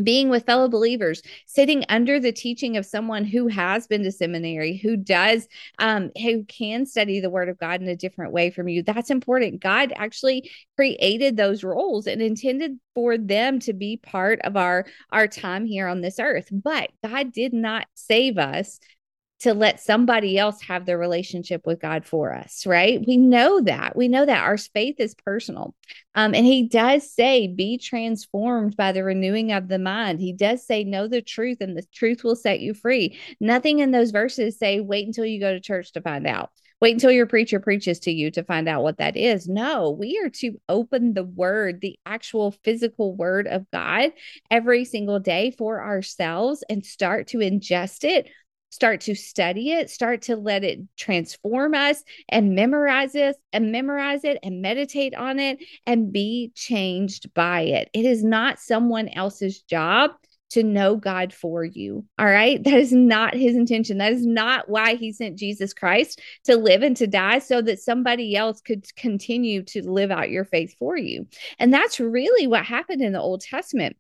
being 0.03 0.29
with 0.29 0.47
fellow 0.47 0.69
believers 0.69 1.23
sitting 1.47 1.85
under 1.89 2.21
the 2.21 2.33
teaching 2.33 2.77
of 2.77 2.87
someone 2.87 3.25
who 3.25 3.49
has 3.49 3.87
been 3.87 4.05
to 4.05 4.13
seminary 4.13 4.77
who 4.77 4.97
does 4.97 5.49
um 5.79 6.11
who 6.23 6.45
can 6.45 6.87
study 6.87 7.21
the 7.21 7.31
word 7.31 7.49
of 7.49 7.59
god 7.59 7.81
in 7.83 7.89
a 7.89 7.97
different 7.97 8.33
way 8.33 8.51
from 8.51 8.69
you. 8.69 8.83
That's 8.83 9.11
important. 9.11 9.61
God 9.61 9.93
actually 9.97 10.51
created 10.77 11.37
those 11.37 11.65
roles 11.65 12.07
and 12.07 12.23
intended 12.23 12.79
for 12.95 13.19
them 13.19 13.59
to 13.61 13.73
be 13.73 13.97
part 13.97 14.41
of 14.43 14.57
our 14.57 14.87
our 15.11 15.27
time 15.27 15.67
here 15.67 15.87
on 15.87 16.01
this 16.01 16.19
earth. 16.19 16.49
But 16.53 16.91
god 17.05 17.33
did 17.33 17.53
not 17.53 17.87
save 17.95 18.39
us 18.39 18.79
to 19.41 19.55
let 19.55 19.81
somebody 19.81 20.39
else 20.39 20.61
have 20.63 20.85
the 20.85 20.99
relationship 20.99 21.67
with 21.67 21.81
God 21.81 22.05
for 22.05 22.35
us, 22.35 22.67
right? 22.67 23.03
We 23.07 23.17
know 23.17 23.61
that. 23.63 23.97
We 23.97 24.09
know 24.09 24.27
that 24.27 24.43
our 24.43 24.59
faith 24.59 24.97
is 24.99 25.15
personal. 25.15 25.75
Um, 26.15 26.35
and 26.35 26.45
he 26.45 26.69
does 26.69 27.11
say, 27.11 27.47
be 27.47 27.79
transformed 27.79 28.77
by 28.77 28.93
the 28.93 29.03
renewing 29.03 29.53
of 29.53 29.69
the 29.69 29.79
mind. 29.79 30.21
He 30.21 30.33
does 30.33 30.67
say, 30.67 30.85
know 30.85 31.09
the 31.09 31.23
truth, 31.23 31.59
and 31.61 31.77
the 31.77 31.87
truth 31.93 32.23
will 32.23 32.37
set 32.37 32.61
you 32.61 32.75
free. 32.75 33.19
Nothing 33.41 33.79
in 33.79 33.91
those 33.91 34.11
verses 34.11 34.59
say, 34.59 34.81
wait 34.81 35.07
until 35.07 35.25
you 35.25 35.41
go 35.41 35.53
to 35.53 35.61
church 35.61 35.93
to 35.93 36.03
find 36.03 36.27
out. 36.27 36.51
Wait 36.81 36.93
until 36.93 37.11
your 37.11 37.27
preacher 37.27 37.61
preaches 37.61 37.99
to 38.01 38.11
you 38.11 38.31
to 38.31 38.43
find 38.43 38.67
out 38.67 38.83
what 38.83 38.99
that 38.99 39.15
is. 39.15 39.47
No, 39.47 39.91
we 39.91 40.19
are 40.25 40.31
to 40.31 40.59
open 40.69 41.13
the 41.13 41.25
word, 41.25 41.81
the 41.81 41.99
actual 42.07 42.53
physical 42.65 43.15
word 43.15 43.47
of 43.47 43.71
God 43.71 44.13
every 44.51 44.87
single 44.87 45.21
day 45.21 45.51
for 45.51 45.83
ourselves 45.83 46.65
and 46.71 46.85
start 46.85 47.29
to 47.29 47.39
ingest 47.39 48.05
it 48.05 48.31
start 48.71 49.01
to 49.03 49.15
study 49.15 49.73
it, 49.73 49.91
start 49.91 50.23
to 50.23 50.37
let 50.37 50.65
it 50.65 50.81
transform 50.97 51.75
us 51.75 52.03
and 52.29 52.55
memorize 52.55 53.15
it 53.15 53.37
and 53.53 53.71
memorize 53.71 54.25
it 54.25 54.39
and 54.43 54.63
meditate 54.63 55.15
on 55.15 55.39
it 55.39 55.59
and 55.87 56.13
be 56.13 56.53
changed 56.55 57.33
by 57.35 57.63
it. 57.63 57.91
It 57.93 58.07
is 58.07 58.25
not 58.25 58.59
someone 58.59 59.09
else's 59.09 59.61
job 59.61 60.13
to 60.51 60.63
know 60.65 60.97
God 60.97 61.33
for 61.33 61.65
you. 61.65 62.05
All 62.19 62.27
right. 62.27 62.63
That 62.71 62.75
is 62.75 62.93
not 62.93 63.35
his 63.35 63.57
intention. 63.57 63.99
That 63.99 64.13
is 64.13 64.27
not 64.27 64.69
why 64.69 64.95
he 64.95 65.13
sent 65.13 65.39
Jesus 65.39 65.73
Christ 65.73 66.21
to 66.45 66.57
live 66.57 66.83
and 66.83 66.97
to 66.97 67.07
die 67.07 67.39
so 67.39 67.63
that 67.63 67.81
somebody 67.81 68.37
else 68.37 68.61
could 68.61 68.85
continue 68.97 69.63
to 69.65 69.89
live 69.89 70.11
out 70.11 70.31
your 70.31 70.45
faith 70.45 70.75
for 70.79 70.97
you. 70.97 71.27
And 71.59 71.73
that's 71.73 72.01
really 72.01 72.47
what 72.47 72.65
happened 72.65 73.01
in 73.01 73.13
the 73.13 73.21
Old 73.21 73.41
Testament. 73.41 73.97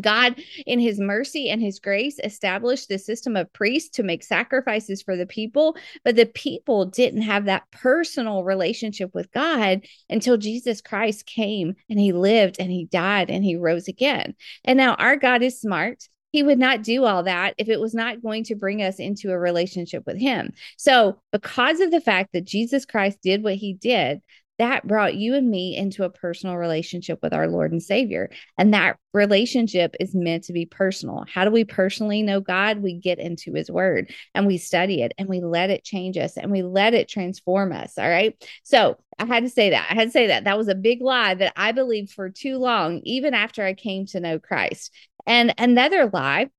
God, 0.00 0.40
in 0.66 0.80
his 0.80 0.98
mercy 0.98 1.48
and 1.50 1.60
his 1.62 1.78
grace, 1.78 2.18
established 2.22 2.88
the 2.88 2.98
system 2.98 3.36
of 3.36 3.52
priests 3.52 3.90
to 3.96 4.02
make 4.02 4.24
sacrifices 4.24 5.02
for 5.02 5.16
the 5.16 5.26
people, 5.26 5.76
but 6.04 6.16
the 6.16 6.26
people 6.26 6.86
didn't 6.86 7.22
have 7.22 7.44
that 7.44 7.70
personal 7.70 8.44
relationship 8.44 9.14
with 9.14 9.32
God 9.32 9.86
until 10.10 10.36
Jesus 10.36 10.80
Christ 10.80 11.26
came 11.26 11.74
and 11.88 11.98
he 11.98 12.12
lived 12.12 12.56
and 12.58 12.70
he 12.70 12.86
died 12.86 13.30
and 13.30 13.44
he 13.44 13.56
rose 13.56 13.88
again. 13.88 14.34
And 14.64 14.76
now 14.76 14.94
our 14.94 15.16
God 15.16 15.42
is 15.42 15.60
smart. 15.60 16.08
He 16.32 16.42
would 16.42 16.58
not 16.58 16.82
do 16.82 17.04
all 17.04 17.22
that 17.22 17.54
if 17.58 17.68
it 17.68 17.78
was 17.78 17.94
not 17.94 18.20
going 18.20 18.42
to 18.44 18.56
bring 18.56 18.82
us 18.82 18.98
into 18.98 19.30
a 19.30 19.38
relationship 19.38 20.04
with 20.04 20.18
him. 20.18 20.52
So, 20.76 21.20
because 21.30 21.78
of 21.78 21.92
the 21.92 22.00
fact 22.00 22.32
that 22.32 22.44
Jesus 22.44 22.84
Christ 22.84 23.18
did 23.22 23.44
what 23.44 23.54
he 23.54 23.72
did, 23.72 24.20
that 24.58 24.86
brought 24.86 25.16
you 25.16 25.34
and 25.34 25.50
me 25.50 25.76
into 25.76 26.04
a 26.04 26.10
personal 26.10 26.56
relationship 26.56 27.18
with 27.22 27.32
our 27.34 27.48
Lord 27.48 27.72
and 27.72 27.82
Savior. 27.82 28.30
And 28.56 28.72
that 28.72 28.98
relationship 29.12 29.96
is 29.98 30.14
meant 30.14 30.44
to 30.44 30.52
be 30.52 30.64
personal. 30.64 31.24
How 31.28 31.44
do 31.44 31.50
we 31.50 31.64
personally 31.64 32.22
know 32.22 32.40
God? 32.40 32.78
We 32.78 32.94
get 32.94 33.18
into 33.18 33.52
His 33.52 33.70
Word 33.70 34.12
and 34.34 34.46
we 34.46 34.58
study 34.58 35.02
it 35.02 35.12
and 35.18 35.28
we 35.28 35.40
let 35.40 35.70
it 35.70 35.84
change 35.84 36.16
us 36.16 36.36
and 36.36 36.52
we 36.52 36.62
let 36.62 36.94
it 36.94 37.08
transform 37.08 37.72
us. 37.72 37.94
All 37.98 38.08
right. 38.08 38.34
So 38.62 38.96
I 39.18 39.26
had 39.26 39.42
to 39.42 39.50
say 39.50 39.70
that. 39.70 39.88
I 39.90 39.94
had 39.94 40.08
to 40.08 40.12
say 40.12 40.28
that. 40.28 40.44
That 40.44 40.58
was 40.58 40.68
a 40.68 40.74
big 40.74 41.02
lie 41.02 41.34
that 41.34 41.52
I 41.56 41.72
believed 41.72 42.12
for 42.12 42.30
too 42.30 42.58
long, 42.58 43.00
even 43.04 43.34
after 43.34 43.64
I 43.64 43.74
came 43.74 44.06
to 44.06 44.20
know 44.20 44.38
Christ. 44.38 44.92
And 45.26 45.54
another 45.58 46.10
lie, 46.12 46.50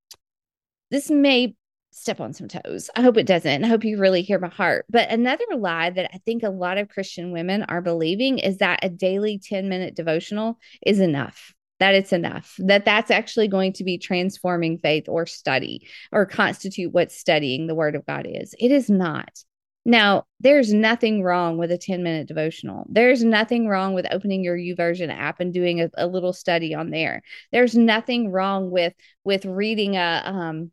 this 0.91 1.09
may 1.09 1.55
step 1.95 2.19
on 2.19 2.33
some 2.33 2.49
toes. 2.49 2.89
I 2.95 3.01
hope 3.01 3.17
it 3.17 3.25
doesn't. 3.25 3.63
I 3.63 3.67
hope 3.67 3.85
you 3.85 3.97
really 3.97 4.21
hear 4.21 4.37
my 4.37 4.49
heart. 4.49 4.85
But 4.89 5.09
another 5.09 5.45
lie 5.55 5.89
that 5.89 6.11
I 6.13 6.17
think 6.19 6.43
a 6.43 6.49
lot 6.49 6.77
of 6.77 6.89
Christian 6.89 7.31
women 7.31 7.63
are 7.63 7.81
believing 7.81 8.37
is 8.37 8.57
that 8.57 8.83
a 8.83 8.89
daily 8.89 9.39
10 9.39 9.69
minute 9.69 9.95
devotional 9.95 10.59
is 10.85 10.99
enough. 10.99 11.53
That 11.79 11.95
it's 11.95 12.13
enough, 12.13 12.55
that 12.59 12.85
that's 12.85 13.11
actually 13.11 13.49
going 13.49 13.73
to 13.73 13.83
be 13.83 13.97
transforming 13.97 14.77
faith 14.77 15.09
or 15.09 15.25
study 15.25 15.87
or 16.11 16.25
constitute 16.25 16.93
what 16.93 17.11
studying 17.11 17.67
the 17.67 17.75
word 17.75 17.95
of 17.95 18.05
God 18.05 18.25
is. 18.29 18.55
It 18.59 18.71
is 18.71 18.89
not. 18.89 19.43
Now, 19.83 20.25
there's 20.39 20.73
nothing 20.73 21.21
wrong 21.21 21.57
with 21.57 21.71
a 21.71 21.77
10 21.77 22.01
minute 22.01 22.27
devotional. 22.27 22.85
There's 22.89 23.23
nothing 23.23 23.67
wrong 23.67 23.93
with 23.93 24.07
opening 24.09 24.43
your 24.43 24.57
YouVersion 24.57 25.13
app 25.13 25.39
and 25.39 25.53
doing 25.53 25.81
a, 25.81 25.89
a 25.97 26.07
little 26.07 26.33
study 26.33 26.73
on 26.73 26.91
there. 26.91 27.21
There's 27.51 27.75
nothing 27.75 28.31
wrong 28.31 28.71
with 28.71 28.93
with 29.23 29.45
reading 29.45 29.95
a 29.95 30.23
um 30.25 30.71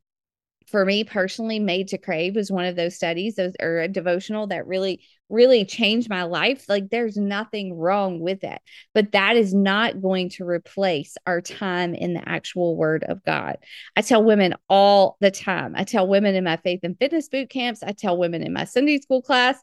for 0.68 0.84
me 0.84 1.04
personally, 1.04 1.58
Made 1.58 1.88
to 1.88 1.98
Crave 1.98 2.36
was 2.36 2.50
one 2.50 2.64
of 2.64 2.76
those 2.76 2.96
studies, 2.96 3.36
those 3.36 3.52
or 3.60 3.80
a 3.80 3.88
devotional 3.88 4.46
that 4.48 4.66
really, 4.66 5.02
really 5.28 5.64
changed 5.64 6.08
my 6.08 6.24
life. 6.24 6.66
Like 6.68 6.90
there's 6.90 7.16
nothing 7.16 7.74
wrong 7.74 8.20
with 8.20 8.40
that, 8.40 8.62
but 8.94 9.12
that 9.12 9.36
is 9.36 9.54
not 9.54 10.00
going 10.00 10.30
to 10.30 10.44
replace 10.44 11.16
our 11.26 11.40
time 11.40 11.94
in 11.94 12.14
the 12.14 12.28
actual 12.28 12.76
word 12.76 13.04
of 13.04 13.24
God. 13.24 13.58
I 13.96 14.02
tell 14.02 14.22
women 14.22 14.54
all 14.68 15.16
the 15.20 15.30
time. 15.30 15.74
I 15.76 15.84
tell 15.84 16.06
women 16.06 16.34
in 16.34 16.44
my 16.44 16.56
faith 16.56 16.80
and 16.82 16.98
fitness 16.98 17.28
boot 17.28 17.50
camps, 17.50 17.82
I 17.82 17.92
tell 17.92 18.16
women 18.16 18.42
in 18.42 18.52
my 18.52 18.64
Sunday 18.64 19.00
school 19.00 19.22
class, 19.22 19.60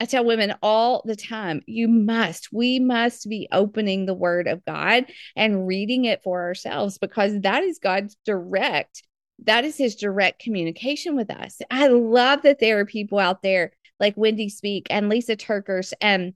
I 0.00 0.06
tell 0.06 0.24
women 0.24 0.54
all 0.62 1.02
the 1.04 1.14
time, 1.14 1.60
you 1.66 1.86
must, 1.86 2.48
we 2.52 2.80
must 2.80 3.28
be 3.28 3.48
opening 3.52 4.06
the 4.06 4.14
word 4.14 4.48
of 4.48 4.64
God 4.64 5.04
and 5.36 5.66
reading 5.66 6.06
it 6.06 6.22
for 6.22 6.40
ourselves 6.40 6.96
because 6.96 7.38
that 7.40 7.62
is 7.62 7.78
God's 7.78 8.16
direct 8.24 9.02
that 9.44 9.64
is 9.64 9.76
his 9.76 9.96
direct 9.96 10.42
communication 10.42 11.16
with 11.16 11.30
us. 11.30 11.60
I 11.70 11.88
love 11.88 12.42
that 12.42 12.58
there 12.58 12.78
are 12.80 12.86
people 12.86 13.18
out 13.18 13.42
there 13.42 13.72
like 13.98 14.14
Wendy 14.16 14.48
Speake 14.48 14.86
and 14.90 15.10
Lysa 15.10 15.36
TerKeurst 15.36 15.92
and 16.00 16.34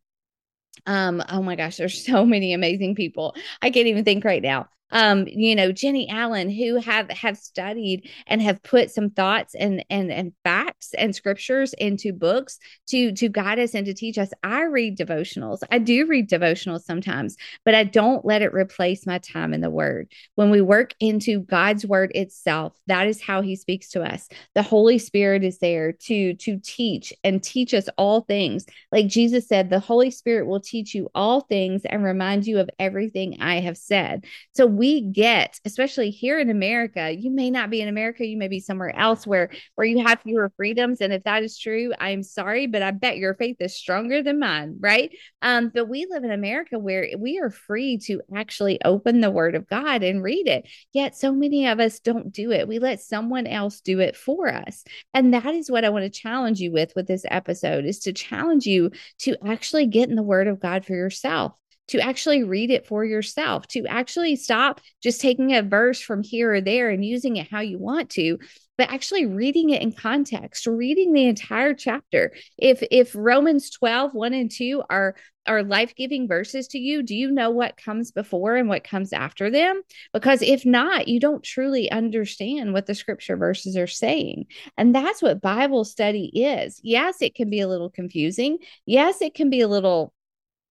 um 0.87 1.23
oh 1.29 1.43
my 1.43 1.57
gosh 1.57 1.77
there's 1.77 2.05
so 2.05 2.25
many 2.25 2.53
amazing 2.53 2.95
people 2.95 3.35
i 3.63 3.71
can't 3.71 3.87
even 3.87 4.05
think 4.05 4.25
right 4.25 4.43
now 4.43 4.69
um, 4.95 5.27
you 5.27 5.57
know, 5.57 5.73
Jennie 5.73 6.09
Allen, 6.09 6.49
who 6.49 6.77
have 6.77 7.11
have 7.11 7.37
studied 7.37 8.09
and 8.29 8.41
have 8.41 8.63
put 8.63 8.93
some 8.93 9.11
thoughts 9.11 9.57
and 9.57 9.85
and 9.91 10.11
and 10.13 10.33
facts 10.45 10.95
and 10.97 11.15
scriptures 11.15 11.75
into 11.75 12.13
books 12.13 12.61
to 12.89 13.13
to 13.13 13.29
guide 13.29 13.59
us 13.59 13.75
and 13.75 13.85
to 13.87 13.93
teach 13.93 14.19
us. 14.19 14.31
I 14.45 14.63
read 14.63 14.97
devotionals. 14.97 15.59
I 15.71 15.81
do 15.81 16.07
read 16.07 16.31
devotionals 16.31 16.83
sometimes, 16.83 17.37
but 17.65 17.75
I 17.75 17.83
don't 17.83 18.25
let 18.25 18.43
it 18.43 18.55
replace 18.55 19.05
my 19.05 19.19
time 19.19 19.53
in 19.53 19.61
the 19.61 19.69
Word. 19.69 20.13
When 20.37 20.51
we 20.51 20.61
work 20.61 20.95
into 21.01 21.41
God's 21.41 21.85
Word 21.85 22.13
itself, 22.15 22.79
that 22.87 23.09
is 23.09 23.21
how 23.21 23.43
He 23.43 23.57
speaks 23.57 23.91
to 23.91 24.03
us. 24.03 24.29
The 24.55 24.63
Holy 24.63 24.99
Spirit 24.99 25.43
is 25.43 25.59
there 25.59 25.91
to 25.93 26.35
to 26.35 26.61
teach 26.63 27.13
and 27.25 27.43
teach 27.43 27.75
us 27.75 27.89
all 27.99 28.21
things. 28.21 28.65
Like 28.93 29.09
Jesus 29.09 29.49
said, 29.49 29.71
the 29.71 29.81
Holy 29.81 30.13
Spirit 30.13 30.47
will 30.47 30.61
teach 30.61 30.95
you 30.95 31.11
all 31.17 31.41
things 31.41 31.85
and 31.85 32.05
remind 32.05 32.47
you 32.47 32.61
of 32.61 32.71
everything 32.79 33.39
I 33.41 33.57
have 33.57 33.77
said. 33.77 34.25
So 34.53 34.67
we 34.85 35.01
get, 35.01 35.59
especially 35.65 36.11
here 36.11 36.39
in 36.39 36.51
America, 36.51 37.11
you 37.11 37.31
may 37.31 37.51
not 37.51 37.71
be 37.71 37.81
in 37.81 37.89
America, 37.89 38.27
you 38.27 38.37
may 38.37 38.49
be 38.49 38.61
somewhere 38.61 38.95
else 38.95 39.27
where 39.27 39.49
where 39.77 39.87
you 39.87 40.05
have 40.05 40.21
fewer 40.21 40.53
freedoms. 40.59 41.01
And 41.01 41.11
if 41.11 41.25
that 41.25 41.43
is 41.43 41.59
true, 41.59 41.95
I'm 41.99 42.23
sorry, 42.23 42.67
but 42.67 42.83
I 42.83 42.91
bet 42.91 43.17
your 43.17 43.33
faith 43.33 43.57
is 43.61 43.75
stronger 43.75 44.23
than 44.23 44.39
mine, 44.39 44.77
right? 44.81 45.11
Um, 45.41 45.71
but 45.75 45.89
we 45.89 46.07
live 46.11 46.23
in 46.23 46.31
America 46.31 46.79
where 46.79 47.09
we 47.19 47.39
are 47.39 47.49
free 47.49 47.97
to 48.05 48.21
actually 48.37 48.79
open 48.85 49.23
the 49.23 49.31
Word 49.31 49.55
of 49.55 49.67
God 49.67 50.03
and 50.03 50.23
read 50.23 50.49
it. 50.49 50.69
Yet 50.93 51.17
so 51.17 51.33
many 51.33 51.67
of 51.67 51.81
us 51.81 52.01
don't 52.01 52.31
do 52.31 52.51
it. 52.51 52.69
We 52.69 52.79
let 52.79 53.01
someone 53.01 53.47
else 53.47 53.81
do 53.81 54.01
it 54.01 54.15
for 54.15 54.53
us, 54.53 54.85
and 55.15 55.33
that 55.33 55.55
is 55.55 55.71
what 55.71 55.87
I 55.87 55.89
want 55.89 56.05
to 56.05 56.21
challenge 56.21 56.61
you 56.61 56.73
with 56.73 56.93
with 56.95 57.07
this 57.07 57.25
episode: 57.31 57.87
is 57.87 58.01
to 58.01 58.13
challenge 58.13 58.67
you 58.67 58.91
to 59.21 59.35
actually 59.49 59.87
get 59.87 60.11
in 60.11 60.15
the 60.15 60.23
Word 60.23 60.47
of 60.47 60.61
God 60.61 60.85
for 60.85 60.93
yourself 60.93 61.55
to 61.89 62.01
actually 62.01 62.45
read 62.45 62.71
it 62.71 62.87
for 62.87 63.05
yourself, 63.05 63.67
to 63.69 63.87
actually 63.87 64.37
stop 64.37 64.81
just 65.03 65.21
taking 65.21 65.55
a 65.55 65.63
verse 65.63 66.01
from 66.01 66.23
here 66.23 66.55
or 66.55 66.61
there 66.61 66.91
and 66.91 67.05
using 67.05 67.37
it 67.37 67.51
how 67.51 67.61
you 67.61 67.79
want 67.79 68.11
to, 68.11 68.39
but 68.77 68.91
actually 68.91 69.27
reading 69.27 69.71
it 69.71 69.83
in 69.83 69.93
context, 69.93 70.67
reading 70.67 71.13
the 71.13 71.27
entire 71.27 71.75
chapter. 71.75 72.33
If 72.59 72.83
if 72.91 73.15
Romans 73.15 73.71
12, 73.71 74.15
1 74.15 74.35
and 74.35 74.51
2 74.51 74.83
are 74.89 75.15
are 75.47 75.63
life-giving 75.63 76.27
verses 76.27 76.69
to 76.69 76.79
you, 76.79 77.03
do 77.03 77.15
you 77.15 77.31
know 77.31 77.51
what 77.51 77.77
comes 77.77 78.11
before 78.11 78.57
and 78.57 78.67
what 78.67 78.83
comes 78.83 79.13
after 79.13 79.51
them? 79.51 79.83
Because 80.15 80.41
if 80.41 80.65
not, 80.65 81.07
you 81.07 81.21
don't 81.21 81.45
truly 81.45 81.91
understand 81.91 82.73
what 82.73 82.87
the 82.87 82.95
scripture 82.95 83.37
verses 83.37 83.77
are 83.77 83.87
saying. 83.87 84.47
And 84.79 84.95
that's 84.95 85.21
what 85.21 85.43
Bible 85.43 85.85
study 85.85 86.31
is. 86.35 86.81
Yes, 86.83 87.21
it 87.21 87.35
can 87.35 87.51
be 87.51 87.61
a 87.61 87.69
little 87.69 87.91
confusing. 87.91 88.57
Yes, 88.87 89.21
it 89.21 89.35
can 89.35 89.51
be 89.51 89.61
a 89.61 89.69
little 89.69 90.14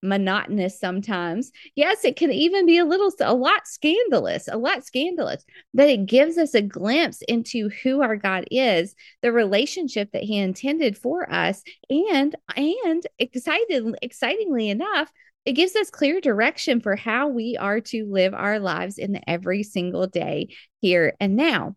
monotonous 0.04 0.80
sometimes. 0.80 1.52
Yes, 1.76 2.04
it 2.06 2.16
can 2.16 2.32
even 2.32 2.66
be 2.66 2.78
a 2.78 2.86
little, 2.86 3.12
a 3.22 3.34
lot 3.34 3.68
scandalous, 3.68 4.48
a 4.48 4.58
lot 4.58 4.86
scandalous, 4.86 5.44
but 5.74 5.90
it 5.90 6.06
gives 6.06 6.38
us 6.38 6.54
a 6.54 6.62
glimpse 6.62 7.22
into 7.28 7.70
who 7.70 8.02
our 8.02 8.18
God 8.18 8.46
is, 8.52 8.94
the 9.22 9.32
relationship 9.32 10.12
that 10.12 10.24
He 10.24 10.38
intended 10.38 10.98
for 10.98 11.32
us, 11.32 11.64
and 11.90 12.36
and 12.56 13.08
excited, 13.18 13.96
excitingly 14.02 14.70
enough, 14.70 15.12
it 15.46 15.54
gives 15.54 15.76
us 15.76 15.90
clear 15.90 16.22
direction 16.22 16.80
for 16.80 16.96
how 16.96 17.28
we 17.28 17.58
are 17.58 17.82
to 17.82 18.06
live 18.06 18.34
our 18.34 18.60
lives 18.60 18.98
in 18.98 19.20
every 19.28 19.64
single 19.64 20.08
day 20.08 20.50
here 20.80 21.16
and 21.20 21.36
now. 21.36 21.76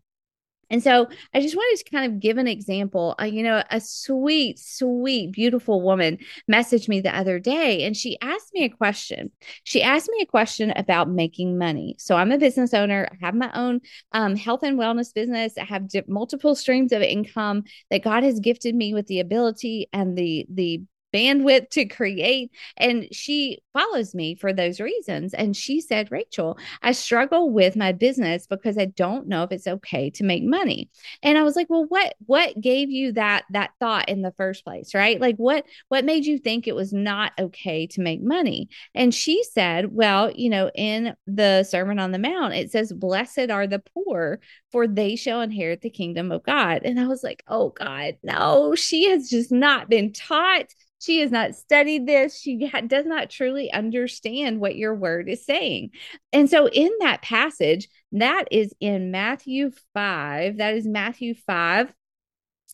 And 0.71 0.83
so 0.83 1.09
I 1.33 1.41
just 1.41 1.57
wanted 1.57 1.85
to 1.85 1.91
kind 1.91 2.13
of 2.13 2.21
give 2.21 2.39
an 2.39 2.49
example. 2.49 3.15
Uh, 3.21 3.25
you 3.25 3.43
know, 3.43 3.63
a 3.71 3.81
sweet, 3.81 4.59
sweet, 4.59 5.33
beautiful 5.33 5.83
woman 5.83 6.19
messaged 6.51 6.89
me 6.89 7.01
the 7.01 7.17
other 7.17 7.39
day 7.39 7.85
and 7.85 7.97
she 7.97 8.19
asked 8.21 8.53
me 8.53 8.65
a 8.65 8.69
question. 8.69 9.31
She 9.65 9.83
asked 9.83 10.11
me 10.11 10.23
a 10.23 10.27
question 10.27 10.73
about 10.77 11.09
making 11.09 11.59
money. 11.59 11.95
So 11.99 12.17
I'm 12.17 12.33
a 12.33 12.39
business 12.39 12.75
owner, 12.75 13.09
I 13.13 13.25
have 13.25 13.35
my 13.35 13.51
own 13.55 13.81
um, 14.13 14.37
health 14.37 14.63
and 14.63 14.79
wellness 14.79 15.15
business, 15.15 15.55
I 15.59 15.65
have 15.65 15.89
multiple 16.09 16.55
streams 16.55 16.93
of 16.93 17.03
income 17.03 17.65
that 17.91 18.03
God 18.03 18.25
has 18.25 18.41
gifted 18.41 18.75
me 18.75 18.95
with 18.95 19.07
the 19.07 19.21
ability 19.21 19.89
and 19.93 20.17
the, 20.17 20.47
the 20.49 20.83
bandwidth 21.17 21.71
to 21.71 21.87
create. 21.87 22.51
And 22.77 23.09
she 23.13 23.59
follows 23.73 24.15
me 24.15 24.35
for 24.35 24.53
those 24.53 24.81
reasons. 24.81 25.35
And 25.35 25.57
she 25.57 25.81
said, 25.81 26.11
Rachel, 26.11 26.59
I 26.83 26.93
struggle 26.93 27.51
with 27.51 27.77
my 27.77 27.93
business 27.93 28.47
because 28.47 28.77
I 28.79 28.87
don't 28.87 29.29
know 29.29 29.43
if 29.43 29.53
it's 29.53 29.67
okay 29.67 30.11
to 30.11 30.25
make 30.25 30.45
money. 30.45 30.91
And 31.23 31.39
I 31.39 31.43
was 31.43 31.57
like, 31.57 31.71
well, 31.71 31.87
what 31.89 32.15
what 32.27 32.61
gave 32.61 32.91
you 32.91 33.13
that 33.13 33.45
that 33.51 33.71
thought 33.81 34.09
in 34.09 34.23
the 34.23 34.33
first 34.33 34.65
place? 34.65 34.95
Right. 34.95 35.21
Like 35.21 35.37
what 35.37 35.65
what 35.89 36.05
made 36.05 36.27
you 36.27 36.39
think 36.39 36.67
it 36.67 36.75
was 36.75 36.93
not 36.93 37.33
okay 37.39 37.87
to 37.89 38.01
make 38.01 38.23
money? 38.23 38.69
And 38.95 39.15
she 39.15 39.43
said, 39.45 39.95
Well, 39.95 40.31
you 40.33 40.51
know, 40.51 40.71
in 40.75 41.15
the 41.27 41.65
Sermon 41.65 41.99
on 41.99 42.13
the 42.13 42.19
Mount, 42.19 42.55
it 42.55 42.71
says, 42.71 42.93
Blessed 42.93 43.51
are 43.51 43.67
the 43.67 43.83
poor, 43.95 44.41
for 44.71 44.87
they 44.87 45.17
shall 45.17 45.41
inherit 45.41 45.81
the 45.81 45.91
kingdom 45.91 46.33
of 46.33 46.43
God. 46.43 46.83
And 46.85 47.01
I 47.01 47.07
was 47.07 47.23
like, 47.23 47.43
oh 47.49 47.71
God, 47.71 48.17
no, 48.23 48.75
she 48.75 49.09
has 49.11 49.29
just 49.31 49.51
not 49.51 49.89
been 49.89 50.13
taught 50.13 50.67
she 51.07 51.21
has 51.21 51.31
not 51.31 51.55
studied 51.55 52.07
this. 52.07 52.37
She 52.39 52.67
ha- 52.67 52.81
does 52.81 53.07
not 53.07 53.31
truly 53.31 53.73
understand 53.73 54.59
what 54.59 54.75
your 54.75 54.95
word 54.95 55.29
is 55.29 55.47
saying. 55.47 55.91
And 56.33 56.51
so, 56.51 56.69
in 56.69 56.91
that 56.99 57.23
passage, 57.23 57.89
that 58.13 58.47
is 58.51 58.75
in 58.81 59.13
Matthew 59.13 59.71
5, 59.95 60.59
that 60.59 60.75
is 60.75 60.87
Matthew 60.87 61.35
5 61.47 61.93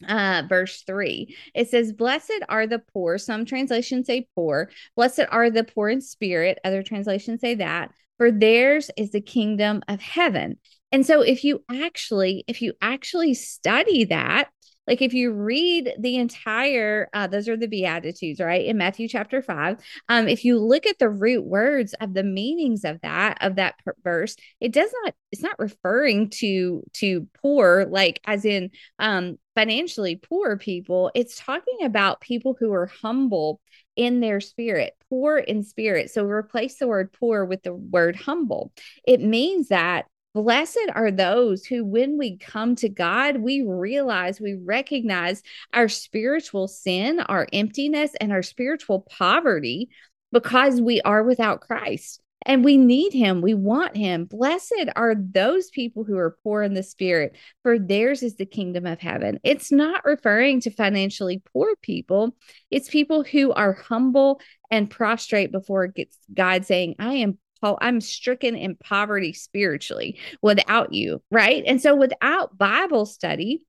uh, 0.08 0.42
verse 0.48 0.82
3 0.84 1.36
it 1.54 1.68
says 1.68 1.92
blessed 1.92 2.40
are 2.48 2.66
the 2.66 2.80
poor. 2.80 3.18
Some 3.18 3.44
translations 3.44 4.06
say 4.06 4.26
poor. 4.34 4.70
Blessed 4.96 5.26
are 5.30 5.50
the 5.50 5.62
poor 5.62 5.90
in 5.90 6.00
spirit. 6.00 6.58
Other 6.64 6.82
translations 6.82 7.40
say 7.40 7.56
that. 7.56 7.92
For 8.16 8.32
theirs 8.32 8.90
is 8.96 9.10
the 9.10 9.20
kingdom 9.20 9.82
of 9.86 10.00
heaven. 10.00 10.58
And 10.90 11.06
so 11.06 11.20
if 11.20 11.44
you 11.44 11.62
actually 11.70 12.44
if 12.48 12.62
you 12.62 12.72
actually 12.80 13.34
study 13.34 14.06
that 14.06 14.48
like 14.92 15.00
if 15.00 15.14
you 15.14 15.32
read 15.32 15.94
the 15.98 16.16
entire 16.16 17.08
uh, 17.14 17.26
those 17.26 17.48
are 17.48 17.56
the 17.56 17.66
beatitudes 17.66 18.40
right 18.40 18.66
in 18.66 18.76
matthew 18.76 19.08
chapter 19.08 19.40
5 19.40 19.78
um 20.10 20.28
if 20.28 20.44
you 20.44 20.58
look 20.58 20.86
at 20.86 20.98
the 20.98 21.08
root 21.08 21.46
words 21.46 21.94
of 21.94 22.12
the 22.12 22.22
meanings 22.22 22.84
of 22.84 23.00
that 23.00 23.38
of 23.40 23.56
that 23.56 23.76
verse 24.04 24.36
it 24.60 24.70
does 24.70 24.90
not 25.02 25.14
it's 25.30 25.42
not 25.42 25.58
referring 25.58 26.28
to 26.28 26.82
to 26.92 27.26
poor 27.40 27.86
like 27.86 28.20
as 28.26 28.44
in 28.44 28.70
um 28.98 29.38
financially 29.54 30.16
poor 30.16 30.56
people. 30.56 31.10
It's 31.14 31.38
talking 31.38 31.82
about 31.82 32.20
people 32.20 32.56
who 32.58 32.72
are 32.72 32.86
humble 32.86 33.60
in 33.96 34.20
their 34.20 34.40
spirit 34.40 34.94
poor 35.10 35.36
in 35.36 35.62
spirit. 35.62 36.10
So 36.10 36.24
replace 36.24 36.78
the 36.78 36.88
word 36.88 37.12
poor 37.12 37.44
with 37.44 37.62
the 37.62 37.74
word 37.74 38.16
humble. 38.16 38.72
It 39.06 39.20
means 39.20 39.68
that 39.68 40.06
Blessed 40.34 40.88
are 40.94 41.10
those 41.10 41.66
who, 41.66 41.84
when 41.84 42.16
we 42.16 42.38
come 42.38 42.74
to 42.76 42.88
God, 42.88 43.38
we 43.38 43.62
realize, 43.62 44.40
we 44.40 44.54
recognize 44.54 45.42
our 45.74 45.88
spiritual 45.88 46.68
sin, 46.68 47.20
our 47.20 47.46
emptiness, 47.52 48.12
and 48.20 48.32
our 48.32 48.42
spiritual 48.42 49.00
poverty 49.00 49.90
because 50.32 50.80
we 50.80 51.02
are 51.02 51.22
without 51.22 51.60
Christ 51.60 52.22
and 52.44 52.64
we 52.64 52.76
need 52.76 53.12
him. 53.12 53.40
We 53.40 53.54
want 53.54 53.96
him. 53.96 54.24
Blessed 54.24 54.88
are 54.96 55.14
those 55.14 55.70
people 55.70 56.04
who 56.04 56.16
are 56.16 56.36
poor 56.42 56.62
in 56.62 56.74
the 56.74 56.82
spirit, 56.82 57.36
for 57.62 57.78
theirs 57.78 58.22
is 58.22 58.36
the 58.36 58.46
kingdom 58.46 58.86
of 58.86 59.00
heaven. 59.00 59.38
It's 59.44 59.70
not 59.70 60.04
referring 60.04 60.60
to 60.62 60.70
financially 60.70 61.42
poor 61.52 61.76
people, 61.82 62.34
it's 62.70 62.88
people 62.88 63.22
who 63.22 63.52
are 63.52 63.74
humble 63.74 64.40
and 64.70 64.90
prostrate 64.90 65.52
before 65.52 65.92
God, 66.32 66.64
saying, 66.64 66.96
I 66.98 67.14
am 67.14 67.38
Paul, 67.62 67.78
I'm 67.80 68.00
stricken 68.00 68.56
in 68.56 68.76
poverty 68.76 69.32
spiritually 69.32 70.18
without 70.42 70.92
you, 70.92 71.22
right? 71.30 71.62
And 71.66 71.80
so 71.80 71.94
without 71.96 72.58
Bible 72.58 73.06
study, 73.06 73.62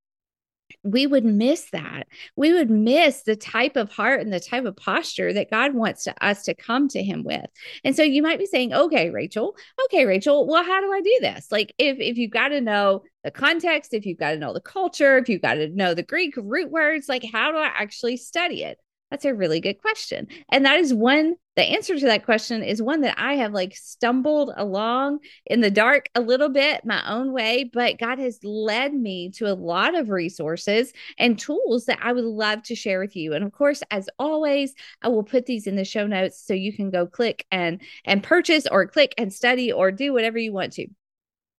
we 0.84 1.06
would 1.08 1.24
miss 1.24 1.70
that. 1.72 2.08
We 2.36 2.52
would 2.52 2.70
miss 2.70 3.24
the 3.24 3.36
type 3.36 3.76
of 3.76 3.92
heart 3.92 4.22
and 4.22 4.34
the 4.34 4.40
type 4.40 4.66
of 4.66 4.76
posture 4.76 5.32
that 5.34 5.52
God 5.52 5.76
wants 5.76 6.06
to, 6.06 6.26
us 6.26 6.44
to 6.44 6.56
come 6.56 6.88
to 6.90 7.04
Him 7.04 7.24
with. 7.24 7.46
And 7.84 7.96
so 7.96 8.04
you 8.04 8.22
might 8.22 8.40
be 8.40 8.46
saying, 8.48 8.74
"Okay, 8.74 9.10
Rachel. 9.12 9.56
Okay, 9.86 10.06
Rachel. 10.06 10.48
Well, 10.48 10.64
how 10.64 10.82
do 10.82 10.92
I 10.92 11.02
do 11.02 11.18
this? 11.22 11.52
Like, 11.52 11.74
if 11.78 12.00
if 12.00 12.18
you've 12.18 12.32
got 12.32 12.50
to 12.50 12.62
know 12.62 13.04
the 13.24 13.32
context, 13.32 13.94
if 13.94 14.06
you've 14.06 14.18
got 14.18 14.32
to 14.32 14.40
know 14.40 14.54
the 14.54 14.62
culture, 14.62 15.18
if 15.18 15.30
you've 15.30 15.42
got 15.42 15.56
to 15.56 15.70
know 15.70 15.94
the 15.94 16.04
Greek 16.04 16.34
root 16.38 16.72
words, 16.72 17.08
like, 17.08 17.24
how 17.32 17.52
do 17.52 17.58
I 17.58 17.68
actually 17.68 18.18
study 18.18 18.64
it?" 18.64 18.80
That's 19.14 19.26
a 19.26 19.36
really 19.36 19.60
good 19.60 19.80
question. 19.80 20.26
And 20.52 20.66
that 20.66 20.80
is 20.80 20.92
one, 20.92 21.36
the 21.56 21.62
answer 21.62 22.00
to 22.00 22.06
that 22.08 22.26
question 22.26 22.64
is 22.64 22.82
one 22.82 23.02
that 23.02 23.14
I 23.16 23.36
have 23.36 23.54
like 23.54 23.76
stumbled 23.76 24.50
along 24.58 25.20
in 25.46 25.62
the 25.62 25.70
dark 25.70 26.10
a 26.16 26.20
little 26.20 26.50
bit 26.50 26.84
my 26.84 27.08
own 27.08 27.32
way, 27.32 27.70
but 27.72 28.00
God 28.00 28.18
has 28.18 28.40
led 28.44 28.92
me 28.92 29.30
to 29.36 29.46
a 29.46 29.54
lot 29.54 29.94
of 29.94 30.10
resources 30.10 30.94
and 31.20 31.38
tools 31.38 31.86
that 31.86 32.00
I 32.02 32.12
would 32.12 32.24
love 32.24 32.64
to 32.64 32.76
share 32.76 33.00
with 33.00 33.16
you. 33.16 33.34
And 33.34 33.46
of 33.46 33.52
course, 33.52 33.84
as 33.92 34.10
always, 34.18 34.74
I 35.04 35.10
will 35.10 35.22
put 35.22 35.46
these 35.46 35.68
in 35.68 35.76
the 35.76 35.86
show 35.86 36.08
notes 36.08 36.44
so 36.44 36.56
you 36.56 36.74
can 36.74 36.90
go 36.90 37.06
click 37.06 37.46
and 37.52 37.84
and 38.06 38.24
purchase 38.24 38.66
or 38.66 38.88
click 38.88 39.14
and 39.20 39.32
study 39.32 39.72
or 39.72 39.92
do 39.92 40.12
whatever 40.12 40.40
you 40.40 40.54
want 40.54 40.74
to 40.74 40.88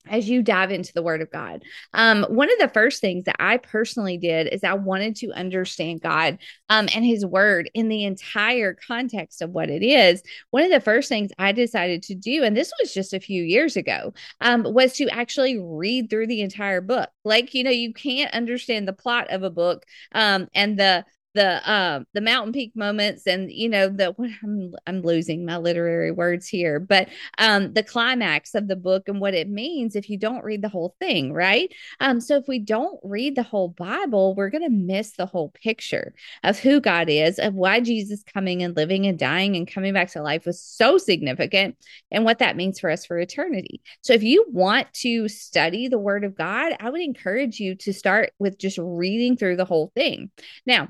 as 0.08 0.28
you 0.28 0.42
dive 0.42 0.70
into 0.70 0.92
the 0.92 1.02
word 1.02 1.22
of 1.22 1.30
God. 1.30 1.62
Um, 1.94 2.24
one 2.24 2.50
of 2.52 2.58
the 2.58 2.68
first 2.68 3.00
things 3.00 3.24
that 3.24 3.36
I 3.38 3.56
personally 3.56 4.18
did 4.18 4.48
is 4.48 4.64
I 4.64 4.74
wanted 4.74 5.16
to 5.16 5.32
understand 5.32 6.02
God 6.02 6.38
um, 6.68 6.88
and 6.94 7.04
his 7.04 7.24
word 7.24 7.70
in 7.74 7.88
the 7.88 8.04
entire 8.04 8.74
context 8.74 9.42
of 9.42 9.50
what 9.50 9.70
it 9.70 9.82
is. 9.82 10.22
One 10.50 10.64
of 10.64 10.70
the 10.70 10.80
first 10.80 11.08
things 11.08 11.30
I 11.38 11.52
decided 11.52 12.02
to 12.04 12.14
do, 12.14 12.42
and 12.42 12.56
this 12.56 12.72
was 12.80 12.92
just 12.92 13.14
a 13.14 13.20
few 13.20 13.42
years 13.42 13.76
ago, 13.76 14.12
um, 14.40 14.62
was 14.62 14.94
to 14.94 15.08
actually 15.08 15.58
read 15.58 16.10
through 16.10 16.26
the 16.26 16.42
entire 16.42 16.80
book. 16.80 17.08
Like, 17.24 17.54
you 17.54 17.64
know, 17.64 17.70
you 17.70 17.92
can't 17.94 18.32
understand 18.34 18.86
the 18.86 18.92
plot 18.92 19.30
of 19.30 19.42
a 19.42 19.50
book 19.50 19.84
um, 20.12 20.48
and 20.54 20.78
the 20.78 21.04
the 21.34 21.70
um 21.70 22.06
the 22.14 22.20
mountain 22.20 22.52
peak 22.52 22.72
moments 22.74 23.26
and 23.26 23.50
you 23.50 23.68
know 23.68 23.88
the 23.88 24.14
I'm, 24.42 24.74
I'm 24.86 25.02
losing 25.02 25.44
my 25.44 25.56
literary 25.56 26.10
words 26.10 26.46
here 26.48 26.80
but 26.80 27.08
um 27.38 27.72
the 27.74 27.82
climax 27.82 28.54
of 28.54 28.68
the 28.68 28.76
book 28.76 29.08
and 29.08 29.20
what 29.20 29.34
it 29.34 29.48
means 29.48 29.96
if 29.96 30.08
you 30.08 30.18
don't 30.18 30.44
read 30.44 30.62
the 30.62 30.68
whole 30.68 30.94
thing 31.00 31.32
right? 31.32 31.72
Um 32.00 32.20
so 32.20 32.36
if 32.36 32.48
we 32.48 32.58
don't 32.58 32.98
read 33.02 33.36
the 33.36 33.42
whole 33.42 33.68
bible 33.68 34.34
we're 34.34 34.50
going 34.50 34.64
to 34.64 34.70
miss 34.70 35.12
the 35.12 35.26
whole 35.26 35.50
picture 35.50 36.14
of 36.42 36.58
who 36.58 36.80
god 36.80 37.08
is 37.08 37.38
of 37.38 37.54
why 37.54 37.80
jesus 37.80 38.22
coming 38.32 38.62
and 38.62 38.76
living 38.76 39.06
and 39.06 39.18
dying 39.18 39.56
and 39.56 39.70
coming 39.70 39.92
back 39.92 40.10
to 40.12 40.22
life 40.22 40.46
was 40.46 40.60
so 40.60 40.98
significant 40.98 41.76
and 42.10 42.24
what 42.24 42.38
that 42.38 42.56
means 42.56 42.78
for 42.78 42.90
us 42.90 43.04
for 43.04 43.18
eternity. 43.18 43.80
So 44.02 44.12
if 44.12 44.22
you 44.22 44.46
want 44.48 44.92
to 44.94 45.28
study 45.28 45.88
the 45.88 45.98
word 45.98 46.24
of 46.24 46.36
god 46.36 46.76
i 46.80 46.88
would 46.90 47.00
encourage 47.00 47.58
you 47.60 47.74
to 47.76 47.92
start 47.92 48.32
with 48.38 48.58
just 48.58 48.78
reading 48.78 49.36
through 49.36 49.56
the 49.56 49.64
whole 49.64 49.90
thing. 49.94 50.30
Now 50.66 50.88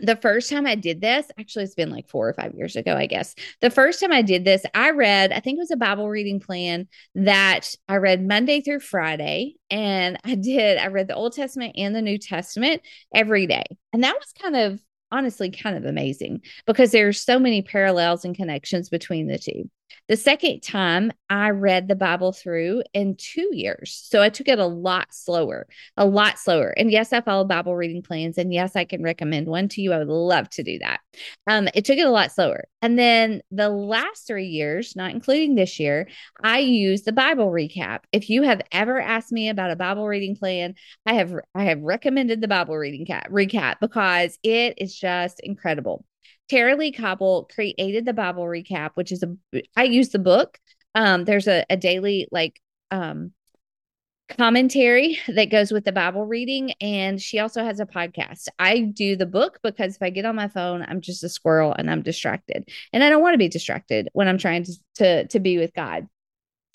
the 0.00 0.16
first 0.16 0.48
time 0.48 0.66
I 0.66 0.74
did 0.74 1.00
this, 1.00 1.26
actually, 1.38 1.64
it's 1.64 1.74
been 1.74 1.90
like 1.90 2.08
four 2.08 2.28
or 2.28 2.32
five 2.32 2.54
years 2.54 2.76
ago, 2.76 2.96
I 2.96 3.06
guess. 3.06 3.34
The 3.60 3.70
first 3.70 4.00
time 4.00 4.12
I 4.12 4.22
did 4.22 4.44
this, 4.44 4.62
I 4.74 4.90
read, 4.90 5.32
I 5.32 5.40
think 5.40 5.56
it 5.56 5.60
was 5.60 5.70
a 5.70 5.76
Bible 5.76 6.08
reading 6.08 6.40
plan 6.40 6.88
that 7.14 7.74
I 7.88 7.96
read 7.96 8.26
Monday 8.26 8.62
through 8.62 8.80
Friday. 8.80 9.56
And 9.70 10.18
I 10.24 10.34
did, 10.34 10.78
I 10.78 10.86
read 10.86 11.08
the 11.08 11.14
Old 11.14 11.34
Testament 11.34 11.74
and 11.76 11.94
the 11.94 12.02
New 12.02 12.18
Testament 12.18 12.82
every 13.14 13.46
day. 13.46 13.64
And 13.92 14.02
that 14.04 14.16
was 14.16 14.32
kind 14.40 14.56
of 14.56 14.80
honestly 15.10 15.50
kind 15.50 15.76
of 15.76 15.84
amazing 15.84 16.40
because 16.66 16.90
there's 16.90 17.22
so 17.22 17.38
many 17.38 17.60
parallels 17.60 18.24
and 18.24 18.34
connections 18.34 18.88
between 18.88 19.26
the 19.26 19.38
two. 19.38 19.70
The 20.08 20.16
second 20.16 20.60
time 20.62 21.12
I 21.30 21.50
read 21.50 21.88
the 21.88 21.94
Bible 21.94 22.32
through 22.32 22.82
in 22.92 23.16
two 23.16 23.50
years. 23.52 23.98
So 24.08 24.20
I 24.20 24.28
took 24.28 24.48
it 24.48 24.58
a 24.58 24.66
lot 24.66 25.08
slower, 25.10 25.66
a 25.96 26.04
lot 26.04 26.38
slower. 26.38 26.74
And 26.76 26.90
yes, 26.90 27.12
I 27.12 27.20
follow 27.20 27.44
Bible 27.44 27.74
reading 27.74 28.02
plans. 28.02 28.36
And 28.36 28.52
yes, 28.52 28.76
I 28.76 28.84
can 28.84 29.02
recommend 29.02 29.46
one 29.46 29.68
to 29.68 29.80
you. 29.80 29.92
I 29.92 29.98
would 29.98 30.08
love 30.08 30.50
to 30.50 30.62
do 30.62 30.78
that. 30.80 31.00
Um, 31.46 31.68
it 31.74 31.84
took 31.84 31.98
it 31.98 32.06
a 32.06 32.10
lot 32.10 32.32
slower. 32.32 32.64
And 32.82 32.98
then 32.98 33.42
the 33.50 33.68
last 33.68 34.26
three 34.26 34.48
years, 34.48 34.96
not 34.96 35.12
including 35.12 35.54
this 35.54 35.78
year, 35.78 36.08
I 36.42 36.58
use 36.58 37.02
the 37.02 37.12
Bible 37.12 37.50
recap. 37.50 38.00
If 38.12 38.28
you 38.28 38.42
have 38.42 38.60
ever 38.72 39.00
asked 39.00 39.32
me 39.32 39.48
about 39.48 39.70
a 39.70 39.76
Bible 39.76 40.06
reading 40.06 40.36
plan, 40.36 40.74
I 41.06 41.14
have 41.14 41.32
I 41.54 41.64
have 41.64 41.80
recommended 41.80 42.40
the 42.40 42.48
Bible 42.48 42.76
reading 42.76 43.06
cap, 43.06 43.30
recap 43.30 43.76
because 43.80 44.38
it 44.42 44.74
is 44.78 44.94
just 44.94 45.40
incredible. 45.40 46.04
Tara-Leigh 46.48 46.92
Cobble 46.92 47.48
created 47.52 48.04
the 48.04 48.12
Bible 48.12 48.44
recap, 48.44 48.90
which 48.94 49.12
is 49.12 49.22
a 49.22 49.62
I 49.76 49.84
use 49.84 50.10
the 50.10 50.18
book. 50.18 50.58
Um, 50.94 51.24
there's 51.24 51.48
a, 51.48 51.64
a 51.70 51.76
daily 51.76 52.28
like 52.30 52.60
um 52.90 53.32
commentary 54.36 55.18
that 55.28 55.50
goes 55.50 55.72
with 55.72 55.84
the 55.84 55.92
Bible 55.92 56.26
reading. 56.26 56.72
And 56.80 57.20
she 57.20 57.38
also 57.38 57.64
has 57.64 57.80
a 57.80 57.86
podcast. 57.86 58.48
I 58.58 58.80
do 58.80 59.16
the 59.16 59.26
book 59.26 59.58
because 59.62 59.96
if 59.96 60.02
I 60.02 60.10
get 60.10 60.24
on 60.24 60.36
my 60.36 60.48
phone, 60.48 60.84
I'm 60.86 61.00
just 61.00 61.24
a 61.24 61.28
squirrel 61.28 61.74
and 61.76 61.90
I'm 61.90 62.02
distracted. 62.02 62.68
And 62.92 63.04
I 63.04 63.10
don't 63.10 63.22
want 63.22 63.34
to 63.34 63.38
be 63.38 63.48
distracted 63.48 64.08
when 64.12 64.28
I'm 64.28 64.38
trying 64.38 64.64
to, 64.64 64.72
to, 64.96 65.26
to 65.28 65.40
be 65.40 65.58
with 65.58 65.72
God. 65.74 66.06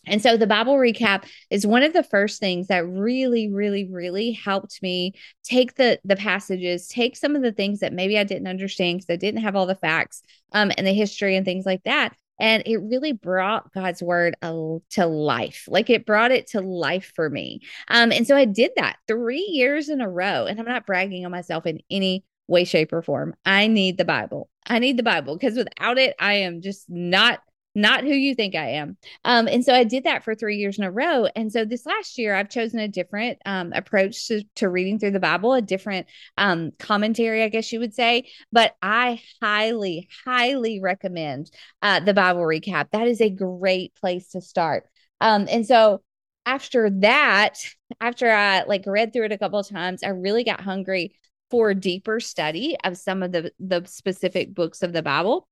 And 0.08 0.22
so 0.22 0.38
the 0.38 0.48
Bible 0.48 0.76
recap 0.76 1.26
is 1.50 1.67
one 1.67 1.84
of 1.84 1.93
the 1.93 2.04
first 2.04 2.39
things 2.39 2.67
that 2.67 2.88
really, 2.88 3.50
really, 3.50 3.86
really 3.86 4.32
helped 4.32 4.82
me 4.82 5.13
take 5.43 5.76
the 5.76 6.00
the 6.04 6.15
passages, 6.15 6.88
take 6.88 7.15
some 7.15 7.36
of 7.36 7.41
the 7.41 7.52
things 7.52 7.80
that 7.80 7.93
maybe 7.93 8.17
I 8.17 8.24
didn't 8.24 8.48
understand 8.48 9.00
because 9.00 9.13
I 9.13 9.17
didn't 9.17 9.41
have 9.41 9.56
all 9.56 9.65
the 9.65 9.76
facts 9.76 10.22
um, 10.54 10.72
and 10.78 10.86
the 10.86 10.93
history 10.93 11.36
and 11.36 11.46
things 11.46 11.65
like 11.65 11.84
that. 11.84 12.15
And 12.39 12.63
it 12.65 12.78
really 12.78 13.13
brought 13.13 13.74
God's 13.74 14.04
word 14.04 14.36
to 14.41 15.06
life. 15.06 15.65
Like 15.67 15.89
it 15.89 16.06
brought 16.06 16.32
it 16.32 16.48
to 16.52 16.62
life 16.62 17.12
for 17.15 17.30
me. 17.30 17.62
Um, 17.88 18.12
and 18.12 18.28
so 18.28 18.36
I 18.36 18.46
did 18.46 18.72
that 18.76 18.98
three 19.08 19.48
years 19.52 19.89
in 19.89 20.02
a 20.02 20.10
row. 20.10 20.46
And 20.46 20.60
I'm 20.60 20.67
not 20.67 20.86
bragging 20.86 21.26
on 21.26 21.32
myself 21.32 21.65
in 21.65 21.80
any 21.89 22.24
way, 22.48 22.63
shape, 22.63 22.93
or 22.93 23.02
form. 23.02 23.36
I 23.46 23.67
need 23.67 23.98
the 23.98 24.06
Bible. 24.06 24.50
I 24.67 24.80
need 24.80 24.98
the 24.98 25.04
Bible 25.04 25.36
because 25.36 25.58
without 25.58 25.98
it, 25.98 26.15
I 26.20 26.34
am 26.34 26.62
just 26.62 26.86
not 26.89 27.39
not 27.78 28.04
who 28.04 28.10
you 28.10 28.34
think 28.34 28.56
I 28.56 28.72
am. 28.72 28.98
Um, 29.24 29.48
and 29.48 29.63
so 29.63 29.74
I 29.74 29.84
did 29.84 30.06
that 30.06 30.24
for 30.24 30.34
three 30.34 30.58
years 30.58 30.80
in 30.80 30.84
a 30.84 30.92
row. 30.92 31.28
And 31.36 31.54
so 31.54 31.63
this 31.63 31.86
last 31.86 32.18
year, 32.18 32.34
I've 32.34 32.50
chosen 32.50 32.80
a 32.80 32.88
different 32.88 33.38
um, 33.46 33.72
approach 33.72 34.28
to, 34.28 34.44
to 34.56 34.68
reading 34.68 34.98
through 34.98 35.12
the 35.12 35.20
Bible, 35.20 35.54
a 35.54 35.62
different 35.62 36.08
um, 36.38 36.72
commentary, 36.80 37.44
I 37.44 37.50
guess 37.50 37.72
you 37.72 37.80
would 37.80 37.94
say. 37.94 38.30
But 38.52 38.76
I 38.82 39.22
highly, 39.42 40.10
highly 40.26 40.82
recommend 40.82 41.52
uh, 41.84 42.00
the 42.00 42.16
Bible 42.16 42.42
recap. 42.42 42.88
That 42.92 43.08
is 43.08 43.22
a 43.22 43.30
great 43.30 43.94
place 43.94 44.30
to 44.30 44.42
start. 44.42 44.86
Um, 45.22 45.48
and 45.50 45.66
so 45.66 46.02
after 46.48 46.90
that, 47.02 47.60
after 48.02 48.32
I 48.32 48.63
like 48.63 48.86
read 48.88 49.13
through 49.13 49.26
it 49.26 49.32
a 49.32 49.38
couple 49.38 49.60
of 49.60 49.70
times, 49.70 50.02
I 50.02 50.10
really 50.10 50.44
got 50.44 50.62
hungry 50.62 51.16
for 51.52 51.76
deeper 51.76 52.20
study 52.20 52.76
of 52.84 52.98
some 52.98 53.22
of 53.22 53.32
the 53.32 53.52
the 53.60 53.84
specific 53.86 54.54
books 54.54 54.82
of 54.82 54.94
the 54.94 55.04
Bible 55.04 55.48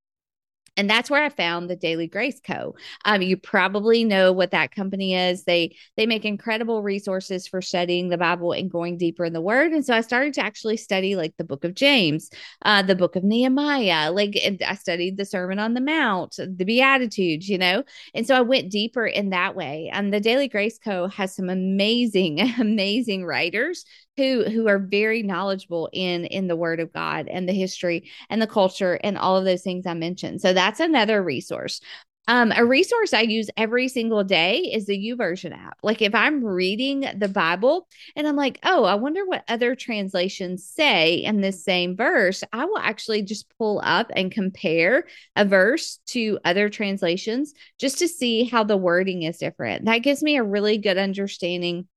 and 0.78 0.90
that's 0.90 1.10
where 1.10 1.24
I 1.24 1.30
found 1.30 1.70
the 1.70 1.76
Daily 1.76 2.08
Grace 2.08 2.40
Co. 2.46 2.76
Um, 3.06 3.22
you 3.22 3.38
probably 3.38 4.04
know 4.04 4.32
what 4.32 4.52
that 4.52 4.76
company 4.76 5.16
is. 5.16 5.44
They 5.44 5.76
they 5.96 6.06
make 6.06 6.26
incredible 6.26 6.84
resources 6.84 7.48
for 7.48 7.62
studying 7.62 8.10
the 8.10 8.18
Bible 8.18 8.52
and 8.52 8.70
going 8.70 8.98
deeper 8.98 9.26
in 9.26 9.34
the 9.34 9.42
Word. 9.42 9.72
And 9.72 9.86
so 9.86 9.94
I 9.94 10.02
started 10.02 10.34
to 10.36 10.42
actually 10.42 10.78
study 10.78 11.16
like 11.16 11.34
the 11.38 11.44
Book 11.44 11.64
of 11.64 11.76
James, 11.76 12.30
uh, 12.64 12.82
the 12.82 12.96
Book 12.96 13.16
of 13.16 13.24
Nehemiah. 13.24 14.12
Like 14.12 14.38
I 14.66 14.76
studied 14.76 15.18
the 15.18 15.26
Sermon 15.26 15.60
on 15.60 15.74
the 15.74 15.82
Mount, 15.82 16.36
the 16.38 16.66
Beatitudes, 16.66 17.48
you 17.48 17.58
know. 17.58 17.84
And 18.14 18.28
so 18.28 18.36
I 18.36 18.42
went 18.42 18.72
deeper 18.72 19.06
in 19.06 19.30
that 19.30 19.56
way. 19.56 19.90
And 19.94 20.14
the 20.14 20.20
Daily 20.20 20.48
Grace 20.48 20.78
Co. 20.78 21.08
has 21.08 21.36
some 21.36 21.50
amazing, 21.50 22.40
amazing 22.60 23.26
writers 23.26 23.86
who 24.18 24.44
who 24.46 24.68
are 24.68 24.80
very 24.80 25.24
knowledgeable 25.24 25.90
in 25.94 26.26
in 26.26 26.48
the 26.48 26.56
word 26.56 26.80
of 26.80 26.94
god 26.94 27.28
and 27.28 27.48
the 27.48 27.54
history 27.54 28.10
and 28.30 28.42
the 28.42 28.48
culture 28.48 29.00
and 29.04 29.18
all 29.18 29.38
of 29.38 29.46
those 29.46 29.62
things 29.62 29.86
i 29.86 29.94
mentioned 29.94 30.42
so 30.42 30.54
that's 30.54 30.80
another 30.80 31.22
resource 31.22 31.82
um, 32.28 32.52
a 32.56 32.66
resource 32.66 33.14
I 33.14 33.22
use 33.22 33.50
every 33.56 33.88
single 33.88 34.24
day 34.24 34.58
is 34.60 34.88
the 34.88 34.98
YouVersion 34.98 35.56
app. 35.56 35.78
Like 35.84 36.02
if 36.02 36.16
I'm 36.16 36.44
reading 36.44 37.06
the 37.18 37.28
Bible 37.28 37.88
and 38.16 38.28
I'm 38.28 38.36
like, 38.36 38.60
oh, 38.64 38.84
I 38.84 38.96
wonder 38.96 39.26
what 39.26 39.44
other 39.48 39.76
translations 39.76 40.66
say 40.66 41.18
in 41.18 41.42
this 41.42 41.64
same 41.64 41.96
verse, 41.96 42.44
I 42.52 42.66
will 42.66 42.80
actually 42.80 43.22
just 43.22 43.46
pull 43.58 43.80
up 43.84 44.12
and 44.16 44.32
compare 44.32 45.06
a 45.36 45.46
verse 45.46 46.00
to 46.08 46.40
other 46.44 46.70
translations 46.70 47.54
just 47.80 48.00
to 48.00 48.08
see 48.08 48.46
how 48.46 48.64
the 48.64 48.78
wording 48.78 49.24
is 49.24 49.38
different. 49.38 49.86
That 49.86 50.00
gives 50.00 50.24
me 50.24 50.38
a 50.38 50.44
really 50.44 50.80
good 50.80 50.98
understanding 50.98 51.88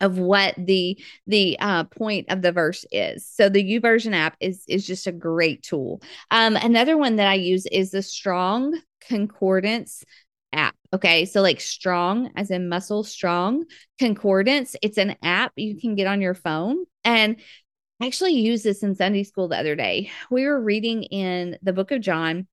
of 0.00 0.18
what 0.18 0.54
the 0.58 0.98
the 1.26 1.58
uh, 1.60 1.84
point 1.84 2.26
of 2.30 2.42
the 2.42 2.52
verse 2.52 2.84
is. 2.92 3.26
So 3.26 3.48
the 3.48 3.62
YouVersion 3.62 4.14
app 4.14 4.36
is 4.40 4.64
is 4.68 4.86
just 4.86 5.06
a 5.06 5.12
great 5.12 5.62
tool. 5.62 6.02
Um, 6.30 6.56
another 6.56 6.96
one 6.96 7.16
that 7.16 7.28
I 7.28 7.34
use 7.34 7.66
is 7.66 7.90
the 7.90 8.02
Strong 8.02 8.78
Concordance 9.00 10.04
app. 10.52 10.74
Okay, 10.92 11.24
so 11.24 11.42
like 11.42 11.60
strong 11.60 12.30
as 12.36 12.50
in 12.50 12.68
muscle 12.68 13.04
strong 13.04 13.64
concordance. 13.98 14.76
It's 14.82 14.98
an 14.98 15.16
app 15.22 15.52
you 15.56 15.78
can 15.78 15.94
get 15.94 16.06
on 16.06 16.20
your 16.20 16.34
phone 16.34 16.84
and 17.04 17.36
I 18.00 18.06
actually 18.06 18.34
used 18.34 18.64
this 18.64 18.82
in 18.82 18.94
Sunday 18.94 19.24
school 19.24 19.48
the 19.48 19.58
other 19.58 19.74
day. 19.74 20.10
We 20.30 20.46
were 20.46 20.60
reading 20.60 21.02
in 21.02 21.58
the 21.62 21.72
book 21.72 21.90
of 21.90 22.00
John 22.00 22.46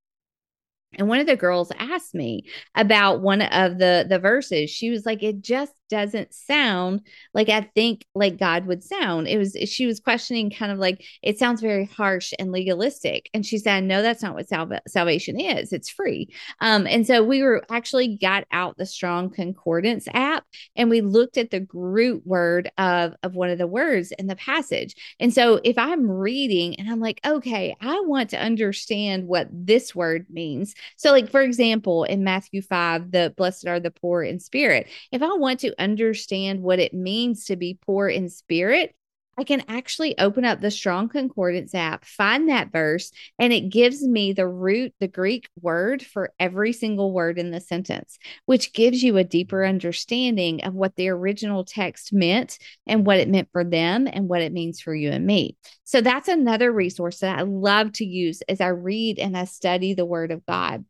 and 0.98 1.08
one 1.08 1.19
of 1.19 1.28
the 1.28 1.36
girls 1.36 1.71
asked 1.78 2.15
me 2.15 2.45
about 2.74 3.21
one 3.21 3.41
of 3.41 3.78
the 3.78 4.06
the 4.08 4.19
verses 4.19 4.69
she 4.69 4.89
was 4.89 5.06
like 5.06 5.24
it 5.24 5.41
just 5.41 5.74
doesn't 5.89 6.34
sound 6.34 7.02
like 7.34 7.50
I 7.50 7.62
think 7.76 8.06
like 8.15 8.38
God 8.38 8.65
would 8.65 8.84
sound. 8.84 9.28
It 9.28 9.38
was 9.38 9.56
she 9.65 9.86
was 9.86 10.00
questioning 10.00 10.50
kind 10.50 10.71
of 10.71 10.80
like 10.80 11.04
it 11.21 11.38
sounds 11.38 11.62
very 11.62 11.86
harsh 11.86 12.34
and 12.39 12.52
legalistic. 12.52 13.30
And 13.34 13.45
she 13.45 13.58
said, 13.58 13.84
No, 13.84 14.02
that's 14.02 14.24
not 14.24 14.36
what 14.36 14.50
sal- 14.50 14.80
salvation 14.88 15.39
is. 15.39 15.74
It's 15.74 15.89
free. 15.89 16.30
Um, 16.62 16.88
and 16.88 17.06
so 17.06 17.24
we 17.24 17.43
were 17.43 17.63
actually 17.69 18.17
got 18.17 18.45
out 18.52 18.78
the 18.78 18.86
strong 18.86 19.30
concordance 19.30 20.08
app 20.13 20.45
and 20.76 20.89
we 20.89 21.02
looked 21.02 21.38
at 21.38 21.52
the 21.52 21.67
root 21.74 22.26
word 22.26 22.71
of 22.78 23.13
of 23.24 23.36
one 23.36 23.50
of 23.50 23.58
the 23.58 23.67
words 23.67 24.12
in 24.17 24.28
the 24.28 24.36
passage. 24.36 24.95
And 25.19 25.34
so 25.34 25.60
if 25.63 25.78
I'm 25.78 26.10
reading 26.10 26.76
and 26.80 26.89
I'm 26.89 27.00
like, 27.00 27.19
okay, 27.26 27.76
I 27.82 28.02
want 28.02 28.30
to 28.32 28.39
understand 28.39 29.28
what 29.28 29.48
this 29.52 29.93
word 29.93 30.26
means. 30.30 30.74
So, 30.98 31.12
like 31.12 31.30
for 31.30 31.41
example, 31.41 32.04
in 32.04 32.24
Matthew 32.24 32.62
5, 32.62 33.12
the 33.12 33.34
blessed 33.36 33.67
are 33.67 33.80
the 33.80 33.91
poor 33.91 34.24
in 34.24 34.39
spirit. 34.39 34.88
If 35.12 35.21
I 35.21 35.34
want 35.34 35.60
to 35.62 35.75
understand 35.80 36.62
what 36.62 36.80
it 36.80 36.94
means 36.94 37.46
to 37.46 37.56
be 37.56 37.78
poor 37.86 38.08
in 38.08 38.30
spirit, 38.30 38.96
I 39.38 39.44
can 39.44 39.64
actually 39.68 40.18
open 40.18 40.46
up 40.46 40.62
the 40.62 40.72
Strong 40.72 41.10
Concordance 41.10 41.76
app, 41.76 42.06
find 42.06 42.48
that 42.48 42.72
verse, 42.72 43.12
and 43.38 43.52
it 43.52 43.70
gives 43.70 44.02
me 44.02 44.32
the 44.32 44.48
root, 44.48 44.94
the 45.00 45.10
Greek 45.10 45.50
word 45.62 46.02
for 46.02 46.34
every 46.40 46.72
single 46.72 47.12
word 47.12 47.38
in 47.38 47.52
the 47.52 47.60
sentence, 47.60 48.18
which 48.46 48.72
gives 48.72 49.04
you 49.04 49.18
a 49.18 49.26
deeper 49.26 49.66
understanding 49.66 50.64
of 50.64 50.74
what 50.74 50.96
the 50.96 51.10
original 51.10 51.66
text 51.66 52.14
meant 52.14 52.58
and 52.88 53.06
what 53.06 53.18
it 53.18 53.28
meant 53.28 53.50
for 53.52 53.66
them 53.66 54.08
and 54.08 54.30
what 54.30 54.42
it 54.42 54.54
means 54.54 54.80
for 54.80 54.96
you 54.96 55.12
and 55.12 55.26
me. 55.26 55.58
So 55.84 56.00
that's 56.00 56.30
another 56.30 56.72
resource 56.72 57.20
that 57.20 57.38
I 57.38 57.42
love 57.42 57.92
to 57.94 58.06
use 58.06 58.42
as 58.48 58.62
I 58.62 58.68
read 58.68 59.20
and 59.20 59.38
I 59.38 59.44
study 59.46 59.94
the 59.94 60.06
Word 60.06 60.32
of 60.32 60.46
God. 60.46 60.86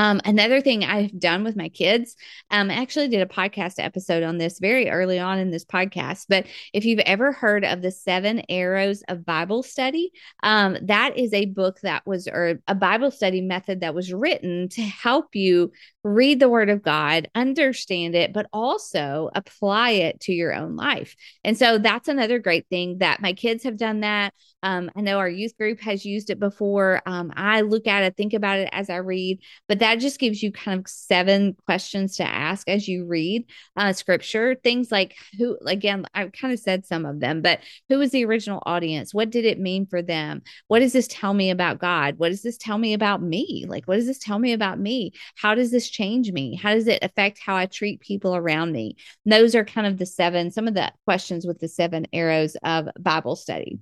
Um, 0.00 0.18
another 0.24 0.62
thing 0.62 0.82
I've 0.82 1.20
done 1.20 1.44
with 1.44 1.56
my 1.56 1.68
kids, 1.68 2.16
um, 2.50 2.70
I 2.70 2.76
actually 2.76 3.08
did 3.08 3.20
a 3.20 3.26
podcast 3.26 3.74
episode 3.76 4.22
on 4.22 4.38
this 4.38 4.58
very 4.58 4.88
early 4.88 5.18
on 5.18 5.38
in 5.38 5.50
this 5.50 5.66
podcast. 5.66 6.24
But 6.26 6.46
if 6.72 6.86
you've 6.86 7.00
ever 7.00 7.32
heard 7.32 7.66
of 7.66 7.82
the 7.82 7.90
Seven 7.90 8.42
Arrows 8.48 9.02
of 9.08 9.26
Bible 9.26 9.62
Study, 9.62 10.10
um, 10.42 10.78
that 10.84 11.18
is 11.18 11.34
a 11.34 11.44
book 11.44 11.80
that 11.82 12.06
was, 12.06 12.26
or 12.28 12.62
a 12.66 12.74
Bible 12.74 13.10
study 13.10 13.42
method 13.42 13.82
that 13.82 13.94
was 13.94 14.10
written 14.10 14.70
to 14.70 14.80
help 14.80 15.34
you 15.34 15.70
read 16.02 16.40
the 16.40 16.48
Word 16.48 16.70
of 16.70 16.82
God, 16.82 17.28
understand 17.34 18.14
it, 18.14 18.32
but 18.32 18.46
also 18.54 19.28
apply 19.34 19.90
it 19.90 20.18
to 20.20 20.32
your 20.32 20.54
own 20.54 20.76
life. 20.76 21.14
And 21.44 21.58
so 21.58 21.76
that's 21.76 22.08
another 22.08 22.38
great 22.38 22.66
thing 22.70 22.98
that 23.00 23.20
my 23.20 23.34
kids 23.34 23.64
have 23.64 23.76
done 23.76 24.00
that. 24.00 24.32
Um, 24.62 24.90
I 24.96 25.00
know 25.00 25.18
our 25.18 25.28
youth 25.28 25.56
group 25.56 25.80
has 25.80 26.04
used 26.04 26.30
it 26.30 26.38
before. 26.38 27.02
Um, 27.06 27.32
I 27.36 27.62
look 27.62 27.86
at 27.86 28.02
it, 28.02 28.16
think 28.16 28.32
about 28.32 28.58
it 28.58 28.68
as 28.72 28.90
I 28.90 28.96
read, 28.96 29.40
but 29.68 29.78
that 29.80 29.96
just 29.96 30.18
gives 30.18 30.42
you 30.42 30.52
kind 30.52 30.78
of 30.78 30.88
seven 30.88 31.56
questions 31.66 32.16
to 32.16 32.24
ask 32.24 32.68
as 32.68 32.88
you 32.88 33.06
read 33.06 33.46
uh, 33.76 33.92
scripture. 33.92 34.54
Things 34.54 34.90
like 34.90 35.16
who, 35.38 35.58
again, 35.66 36.06
I 36.14 36.26
kind 36.26 36.52
of 36.52 36.60
said 36.60 36.86
some 36.86 37.06
of 37.06 37.20
them, 37.20 37.42
but 37.42 37.60
who 37.88 37.98
was 37.98 38.10
the 38.10 38.24
original 38.24 38.62
audience? 38.66 39.14
What 39.14 39.30
did 39.30 39.44
it 39.44 39.58
mean 39.58 39.86
for 39.86 40.02
them? 40.02 40.42
What 40.68 40.80
does 40.80 40.92
this 40.92 41.08
tell 41.08 41.34
me 41.34 41.50
about 41.50 41.78
God? 41.78 42.18
What 42.18 42.30
does 42.30 42.42
this 42.42 42.58
tell 42.58 42.78
me 42.78 42.92
about 42.94 43.22
me? 43.22 43.66
Like, 43.68 43.86
what 43.86 43.96
does 43.96 44.06
this 44.06 44.18
tell 44.18 44.38
me 44.38 44.52
about 44.52 44.78
me? 44.78 45.12
How 45.36 45.54
does 45.54 45.70
this 45.70 45.88
change 45.88 46.32
me? 46.32 46.54
How 46.54 46.74
does 46.74 46.86
it 46.86 47.02
affect 47.02 47.38
how 47.38 47.56
I 47.56 47.66
treat 47.66 48.00
people 48.00 48.36
around 48.36 48.72
me? 48.72 48.96
And 49.24 49.32
those 49.32 49.54
are 49.54 49.64
kind 49.64 49.86
of 49.86 49.98
the 49.98 50.06
seven, 50.06 50.50
some 50.50 50.68
of 50.68 50.74
the 50.74 50.92
questions 51.04 51.46
with 51.46 51.60
the 51.60 51.68
seven 51.68 52.06
arrows 52.12 52.56
of 52.62 52.88
Bible 52.98 53.36
study 53.36 53.80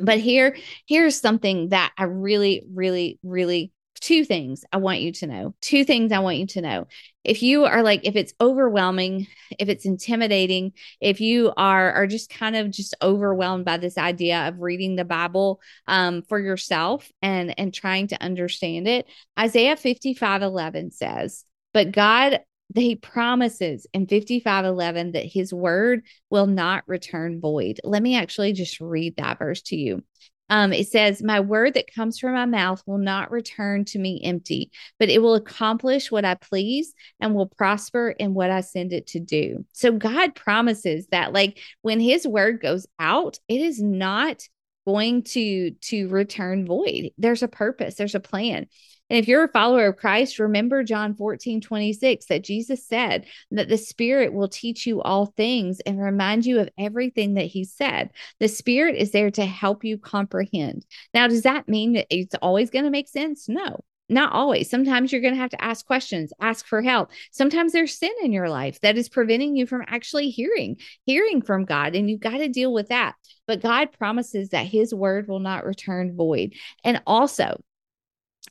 but 0.00 0.18
here 0.18 0.56
here's 0.86 1.20
something 1.20 1.68
that 1.70 1.92
i 1.98 2.04
really 2.04 2.64
really 2.72 3.18
really 3.22 3.72
two 4.00 4.24
things 4.24 4.64
I 4.72 4.78
want 4.78 5.00
you 5.00 5.12
to 5.12 5.26
know. 5.26 5.54
Two 5.60 5.84
things 5.84 6.12
I 6.12 6.20
want 6.20 6.38
you 6.38 6.46
to 6.48 6.60
know. 6.60 6.86
If 7.24 7.42
you 7.42 7.64
are 7.64 7.82
like, 7.82 8.06
if 8.06 8.16
it's 8.16 8.32
overwhelming, 8.40 9.26
if 9.58 9.68
it's 9.68 9.84
intimidating, 9.84 10.72
if 11.00 11.20
you 11.20 11.52
are 11.56 11.92
are 11.92 12.06
just 12.06 12.30
kind 12.30 12.56
of 12.56 12.70
just 12.70 12.94
overwhelmed 13.02 13.64
by 13.64 13.76
this 13.76 13.98
idea 13.98 14.48
of 14.48 14.60
reading 14.60 14.96
the 14.96 15.04
Bible 15.04 15.60
um, 15.86 16.22
for 16.22 16.38
yourself 16.38 17.10
and 17.22 17.58
and 17.58 17.74
trying 17.74 18.08
to 18.08 18.22
understand 18.22 18.88
it, 18.88 19.06
Isaiah 19.38 19.76
55 19.76 20.42
11 20.42 20.92
says, 20.92 21.44
But 21.74 21.92
God 21.92 22.40
he 22.74 22.96
promises 22.96 23.86
in 23.94 24.06
5511 24.06 25.12
that 25.12 25.24
his 25.24 25.52
word 25.52 26.02
will 26.30 26.46
not 26.46 26.84
return 26.86 27.40
void. 27.40 27.80
Let 27.82 28.02
me 28.02 28.16
actually 28.16 28.52
just 28.52 28.80
read 28.80 29.16
that 29.16 29.38
verse 29.38 29.62
to 29.62 29.76
you. 29.76 30.02
Um, 30.50 30.72
it 30.72 30.88
says, 30.88 31.22
My 31.22 31.40
word 31.40 31.74
that 31.74 31.92
comes 31.92 32.18
from 32.18 32.32
my 32.32 32.46
mouth 32.46 32.82
will 32.86 32.98
not 32.98 33.30
return 33.30 33.84
to 33.86 33.98
me 33.98 34.20
empty, 34.24 34.70
but 34.98 35.10
it 35.10 35.20
will 35.20 35.34
accomplish 35.34 36.10
what 36.10 36.24
I 36.24 36.34
please 36.34 36.94
and 37.20 37.34
will 37.34 37.46
prosper 37.46 38.10
in 38.10 38.34
what 38.34 38.50
I 38.50 38.62
send 38.62 38.92
it 38.92 39.08
to 39.08 39.20
do. 39.20 39.64
So 39.72 39.92
God 39.92 40.34
promises 40.34 41.06
that, 41.10 41.32
like, 41.32 41.58
when 41.82 42.00
his 42.00 42.26
word 42.26 42.60
goes 42.62 42.86
out, 42.98 43.38
it 43.48 43.60
is 43.60 43.80
not 43.82 44.42
going 44.86 45.22
to 45.22 45.72
to 45.82 46.08
return 46.08 46.64
void 46.64 47.10
there's 47.18 47.42
a 47.42 47.48
purpose 47.48 47.96
there's 47.96 48.14
a 48.14 48.20
plan 48.20 48.66
and 49.10 49.18
if 49.18 49.26
you're 49.26 49.44
a 49.44 49.48
follower 49.48 49.86
of 49.86 49.96
Christ, 49.96 50.38
remember 50.38 50.82
John 50.82 51.14
14, 51.14 51.60
26, 51.60 52.26
that 52.26 52.44
Jesus 52.44 52.86
said 52.86 53.26
that 53.50 53.68
the 53.68 53.78
Spirit 53.78 54.32
will 54.32 54.48
teach 54.48 54.86
you 54.86 55.00
all 55.00 55.26
things 55.26 55.80
and 55.80 56.00
remind 56.00 56.44
you 56.44 56.60
of 56.60 56.68
everything 56.78 57.34
that 57.34 57.46
He 57.46 57.64
said. 57.64 58.10
The 58.38 58.48
Spirit 58.48 58.96
is 58.96 59.10
there 59.10 59.30
to 59.30 59.46
help 59.46 59.84
you 59.84 59.98
comprehend. 59.98 60.84
Now, 61.14 61.26
does 61.28 61.42
that 61.42 61.68
mean 61.68 61.94
that 61.94 62.06
it's 62.10 62.34
always 62.42 62.70
going 62.70 62.84
to 62.84 62.90
make 62.90 63.08
sense? 63.08 63.48
No. 63.48 63.80
Not 64.10 64.32
always. 64.32 64.70
Sometimes 64.70 65.12
you're 65.12 65.20
going 65.20 65.34
to 65.34 65.40
have 65.40 65.50
to 65.50 65.62
ask 65.62 65.84
questions, 65.84 66.32
ask 66.40 66.66
for 66.66 66.80
help. 66.80 67.10
Sometimes 67.30 67.72
there's 67.72 67.98
sin 67.98 68.12
in 68.22 68.32
your 68.32 68.48
life 68.48 68.80
that 68.80 68.96
is 68.96 69.10
preventing 69.10 69.54
you 69.54 69.66
from 69.66 69.84
actually 69.86 70.30
hearing, 70.30 70.76
hearing 71.04 71.42
from 71.42 71.66
God, 71.66 71.94
and 71.94 72.08
you've 72.08 72.20
got 72.20 72.38
to 72.38 72.48
deal 72.48 72.72
with 72.72 72.88
that. 72.88 73.16
But 73.46 73.60
God 73.60 73.92
promises 73.92 74.50
that 74.50 74.66
his 74.66 74.94
word 74.94 75.28
will 75.28 75.40
not 75.40 75.66
return 75.66 76.16
void. 76.16 76.54
And 76.84 77.02
also, 77.06 77.60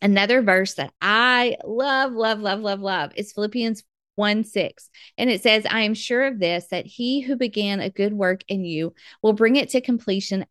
Another 0.02 0.42
verse 0.42 0.76
that 0.76 0.94
I 1.02 1.58
love, 1.64 2.14
love, 2.14 2.40
love, 2.40 2.60
love, 2.60 2.82
love 2.82 3.12
is 3.16 3.32
Philippians 3.34 3.84
1 4.18 4.44
6. 4.44 4.90
And 5.18 5.30
it 5.30 5.42
says, 5.42 5.66
I 5.70 5.82
am 5.82 5.94
sure 5.94 6.26
of 6.26 6.40
this, 6.40 6.68
that 6.72 6.86
he 6.88 7.22
who 7.22 7.36
began 7.36 7.80
a 7.80 7.90
good 7.90 8.14
work 8.14 8.42
in 8.48 8.66
you 8.66 8.94
will 9.22 9.34
bring 9.34 9.56
it 9.56 9.70
to 9.70 9.82
completion 9.82 10.46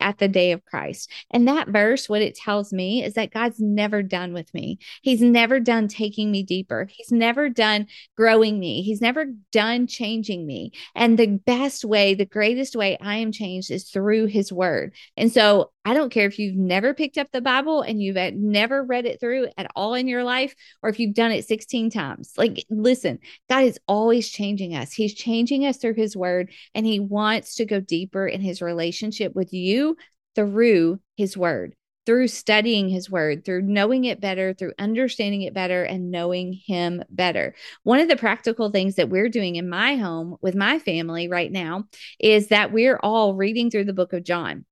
at 0.00 0.18
the 0.18 0.28
day 0.28 0.52
of 0.52 0.64
Christ. 0.64 1.10
And 1.30 1.46
that 1.46 1.68
verse, 1.68 2.08
what 2.08 2.20
it 2.20 2.34
tells 2.34 2.72
me 2.72 3.04
is 3.04 3.14
that 3.14 3.32
God's 3.32 3.60
never 3.60 4.02
done 4.02 4.32
with 4.32 4.52
me. 4.52 4.78
He's 5.02 5.22
never 5.22 5.60
done 5.60 5.86
taking 5.88 6.30
me 6.30 6.42
deeper. 6.42 6.88
He's 6.90 7.12
never 7.12 7.48
done 7.48 7.86
growing 8.16 8.58
me. 8.58 8.82
He's 8.82 9.00
never 9.00 9.26
done 9.52 9.86
changing 9.86 10.44
me. 10.44 10.72
And 10.96 11.16
the 11.16 11.38
best 11.38 11.84
way, 11.84 12.14
the 12.14 12.26
greatest 12.26 12.74
way 12.74 12.98
I 13.00 13.16
am 13.16 13.30
changed 13.30 13.70
is 13.70 13.88
through 13.88 14.26
his 14.26 14.52
word. 14.52 14.94
And 15.16 15.32
so 15.32 15.70
I 15.84 15.94
don't 15.94 16.10
care 16.10 16.26
if 16.26 16.38
you've 16.38 16.56
never 16.56 16.94
picked 16.94 17.18
up 17.18 17.30
the 17.32 17.40
Bible 17.40 17.82
and 17.82 18.00
you've 18.00 18.16
eh, 18.16 18.30
never 18.34 18.84
read 18.84 19.04
it 19.04 19.18
through 19.18 19.48
at 19.56 19.70
all 19.74 19.94
in 19.94 20.06
your 20.06 20.22
life, 20.22 20.54
or 20.82 20.90
if 20.90 21.00
you've 21.00 21.14
done 21.14 21.32
it 21.32 21.46
16 21.46 21.90
times. 21.90 22.32
Like, 22.36 22.64
listen, 22.70 23.18
God 23.48 23.64
is 23.64 23.80
always 23.88 24.30
changing 24.30 24.76
us. 24.76 24.92
He's 24.92 25.14
changing 25.14 25.66
us 25.66 25.78
through 25.78 25.94
His 25.94 26.16
word, 26.16 26.50
and 26.74 26.86
He 26.86 27.00
wants 27.00 27.56
to 27.56 27.64
go 27.64 27.80
deeper 27.80 28.26
in 28.26 28.40
His 28.40 28.62
relationship 28.62 29.34
with 29.34 29.52
you 29.52 29.96
through 30.36 31.00
His 31.16 31.36
word, 31.36 31.74
through 32.06 32.28
studying 32.28 32.88
His 32.88 33.10
word, 33.10 33.44
through 33.44 33.62
knowing 33.62 34.04
it 34.04 34.20
better, 34.20 34.54
through 34.54 34.74
understanding 34.78 35.42
it 35.42 35.52
better, 35.54 35.82
and 35.82 36.12
knowing 36.12 36.52
Him 36.64 37.02
better. 37.10 37.56
One 37.82 37.98
of 37.98 38.08
the 38.08 38.16
practical 38.16 38.70
things 38.70 38.94
that 38.94 39.08
we're 39.08 39.28
doing 39.28 39.56
in 39.56 39.68
my 39.68 39.96
home 39.96 40.36
with 40.40 40.54
my 40.54 40.78
family 40.78 41.26
right 41.26 41.50
now 41.50 41.84
is 42.20 42.48
that 42.48 42.70
we're 42.72 43.00
all 43.02 43.34
reading 43.34 43.68
through 43.68 43.86
the 43.86 43.92
book 43.92 44.12
of 44.12 44.22
John. 44.22 44.64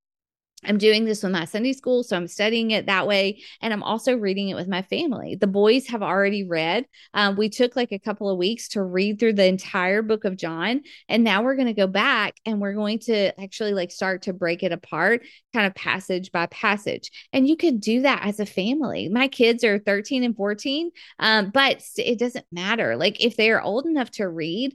I'm 0.64 0.78
doing 0.78 1.04
this 1.04 1.22
with 1.22 1.32
my 1.32 1.44
Sunday 1.44 1.72
school, 1.72 2.02
so 2.02 2.16
I'm 2.16 2.28
studying 2.28 2.70
it 2.70 2.86
that 2.86 3.06
way. 3.06 3.42
And 3.60 3.72
I'm 3.72 3.82
also 3.82 4.16
reading 4.16 4.48
it 4.48 4.54
with 4.54 4.68
my 4.68 4.82
family. 4.82 5.36
The 5.36 5.46
boys 5.46 5.86
have 5.88 6.02
already 6.02 6.44
read. 6.44 6.86
Um, 7.14 7.36
we 7.36 7.48
took 7.48 7.76
like 7.76 7.92
a 7.92 7.98
couple 7.98 8.28
of 8.28 8.38
weeks 8.38 8.68
to 8.70 8.82
read 8.82 9.18
through 9.18 9.34
the 9.34 9.46
entire 9.46 10.02
book 10.02 10.24
of 10.24 10.36
John. 10.36 10.82
And 11.08 11.24
now 11.24 11.42
we're 11.42 11.56
going 11.56 11.66
to 11.66 11.72
go 11.72 11.86
back 11.86 12.36
and 12.44 12.60
we're 12.60 12.74
going 12.74 12.98
to 13.00 13.40
actually 13.40 13.72
like 13.72 13.90
start 13.90 14.22
to 14.22 14.32
break 14.32 14.62
it 14.62 14.72
apart, 14.72 15.22
kind 15.52 15.66
of 15.66 15.74
passage 15.74 16.30
by 16.32 16.46
passage. 16.46 17.10
And 17.32 17.48
you 17.48 17.56
could 17.56 17.80
do 17.80 18.02
that 18.02 18.26
as 18.26 18.40
a 18.40 18.46
family. 18.46 19.08
My 19.08 19.28
kids 19.28 19.64
are 19.64 19.78
13 19.78 20.24
and 20.24 20.36
14, 20.36 20.90
um, 21.18 21.50
but 21.52 21.82
it 21.96 22.18
doesn't 22.18 22.46
matter. 22.52 22.96
Like 22.96 23.24
if 23.24 23.36
they 23.36 23.50
are 23.50 23.62
old 23.62 23.86
enough 23.86 24.10
to 24.12 24.28
read, 24.28 24.74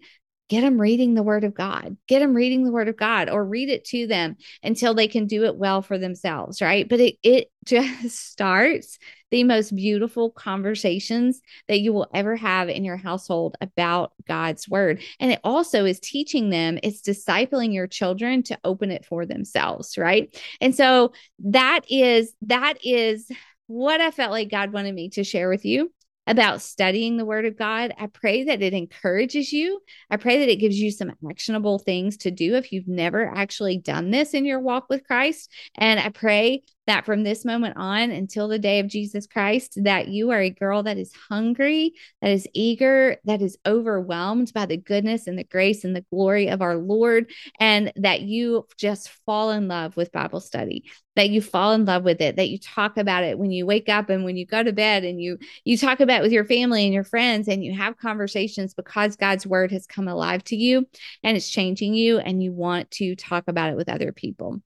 get 0.49 0.61
them 0.61 0.79
reading 0.79 1.13
the 1.13 1.23
word 1.23 1.43
of 1.43 1.53
God, 1.53 1.97
get 2.07 2.19
them 2.19 2.35
reading 2.35 2.63
the 2.63 2.71
word 2.71 2.87
of 2.87 2.97
God 2.97 3.29
or 3.29 3.43
read 3.43 3.69
it 3.69 3.85
to 3.85 4.07
them 4.07 4.37
until 4.63 4.93
they 4.93 5.07
can 5.07 5.25
do 5.25 5.43
it 5.45 5.55
well 5.55 5.81
for 5.81 5.97
themselves. 5.97 6.61
Right. 6.61 6.87
But 6.87 6.99
it, 6.99 7.15
it 7.23 7.51
just 7.65 8.31
starts 8.31 8.99
the 9.31 9.43
most 9.43 9.75
beautiful 9.75 10.29
conversations 10.29 11.41
that 11.67 11.79
you 11.79 11.91
will 11.91 12.07
ever 12.13 12.35
have 12.35 12.69
in 12.69 12.85
your 12.85 12.97
household 12.97 13.57
about 13.59 14.13
God's 14.27 14.69
word. 14.69 15.01
And 15.19 15.31
it 15.31 15.39
also 15.43 15.83
is 15.85 15.99
teaching 15.99 16.51
them, 16.51 16.77
it's 16.83 17.01
discipling 17.01 17.73
your 17.73 17.87
children 17.87 18.43
to 18.43 18.59
open 18.63 18.91
it 18.91 19.03
for 19.03 19.25
themselves. 19.25 19.97
Right. 19.97 20.39
And 20.61 20.75
so 20.75 21.13
that 21.39 21.81
is, 21.89 22.33
that 22.43 22.77
is, 22.83 23.29
what 23.67 24.01
I 24.01 24.11
felt 24.11 24.31
like 24.31 24.49
God 24.49 24.71
wanted 24.71 24.93
me 24.93 25.09
to 25.09 25.23
share 25.23 25.49
with 25.49 25.65
you 25.65 25.91
about 26.27 26.61
studying 26.61 27.17
the 27.17 27.25
word 27.25 27.45
of 27.45 27.57
God. 27.57 27.93
I 27.99 28.07
pray 28.07 28.45
that 28.45 28.61
it 28.61 28.73
encourages 28.73 29.53
you. 29.53 29.81
I 30.09 30.17
pray 30.17 30.39
that 30.39 30.49
it 30.49 30.57
gives 30.57 30.79
you 30.79 30.91
some 30.91 31.13
actionable 31.29 31.79
things 31.79 32.17
to 32.17 32.31
do 32.31 32.55
if 32.55 32.71
you've 32.71 32.87
never 32.87 33.27
actually 33.27 33.77
done 33.77 34.11
this 34.11 34.33
in 34.33 34.45
your 34.45 34.59
walk 34.59 34.87
with 34.89 35.05
Christ. 35.05 35.51
And 35.75 35.99
I 35.99 36.09
pray 36.09 36.63
that 36.87 37.05
from 37.05 37.23
this 37.23 37.43
moment 37.43 37.77
on 37.77 38.11
until 38.11 38.47
the 38.47 38.59
day 38.59 38.79
of 38.79 38.87
Jesus 38.87 39.25
Christ, 39.27 39.77
that 39.83 40.07
you 40.07 40.31
are 40.31 40.39
a 40.39 40.49
girl 40.49 40.83
that 40.83 40.97
is 40.97 41.11
hungry, 41.29 41.93
that 42.21 42.31
is 42.31 42.47
eager, 42.53 43.17
that 43.25 43.41
is 43.41 43.57
overwhelmed 43.65 44.53
by 44.53 44.65
the 44.65 44.77
goodness 44.77 45.27
and 45.27 45.37
the 45.37 45.43
grace 45.43 45.83
and 45.83 45.95
the 45.95 46.05
glory 46.11 46.47
of 46.47 46.61
our 46.61 46.75
Lord, 46.75 47.31
and 47.59 47.91
that 47.95 48.21
you 48.21 48.67
just 48.77 49.09
fall 49.25 49.51
in 49.51 49.67
love 49.67 49.97
with 49.97 50.11
Bible 50.11 50.39
study, 50.39 50.85
that 51.15 51.29
you 51.29 51.41
fall 51.41 51.73
in 51.73 51.85
love 51.85 52.03
with 52.03 52.21
it, 52.21 52.35
that 52.35 52.49
you 52.49 52.59
talk 52.59 52.97
about 52.97 53.23
it 53.23 53.39
when 53.39 53.51
you 53.51 53.65
wake 53.65 53.89
up 53.89 54.09
and 54.09 54.23
when 54.23 54.37
you 54.37 54.45
go 54.45 54.61
to 54.61 54.73
bed 54.73 55.03
and 55.03 55.21
you 55.21 55.37
you 55.63 55.77
talk 55.77 55.99
about 55.99 56.19
it 56.19 56.23
with 56.23 56.31
your 56.31 56.45
family 56.45 56.85
and 56.85 56.93
your 56.93 57.03
friends 57.03 57.47
and 57.47 57.63
you 57.63 57.73
have 57.73 57.97
conversations 57.97 58.73
because 58.73 59.15
God's 59.15 59.47
word 59.47 59.71
has 59.71 59.87
come 59.87 60.07
alive 60.07 60.43
to 60.45 60.55
you 60.55 60.85
and 61.23 61.35
it's 61.35 61.49
changing 61.49 61.95
you 61.95 62.19
and 62.19 62.43
you 62.43 62.51
want 62.51 62.91
to 62.91 63.15
talk 63.15 63.45
about 63.47 63.71
it 63.71 63.75
with 63.75 63.89
other 63.89 64.11
people. 64.11 64.61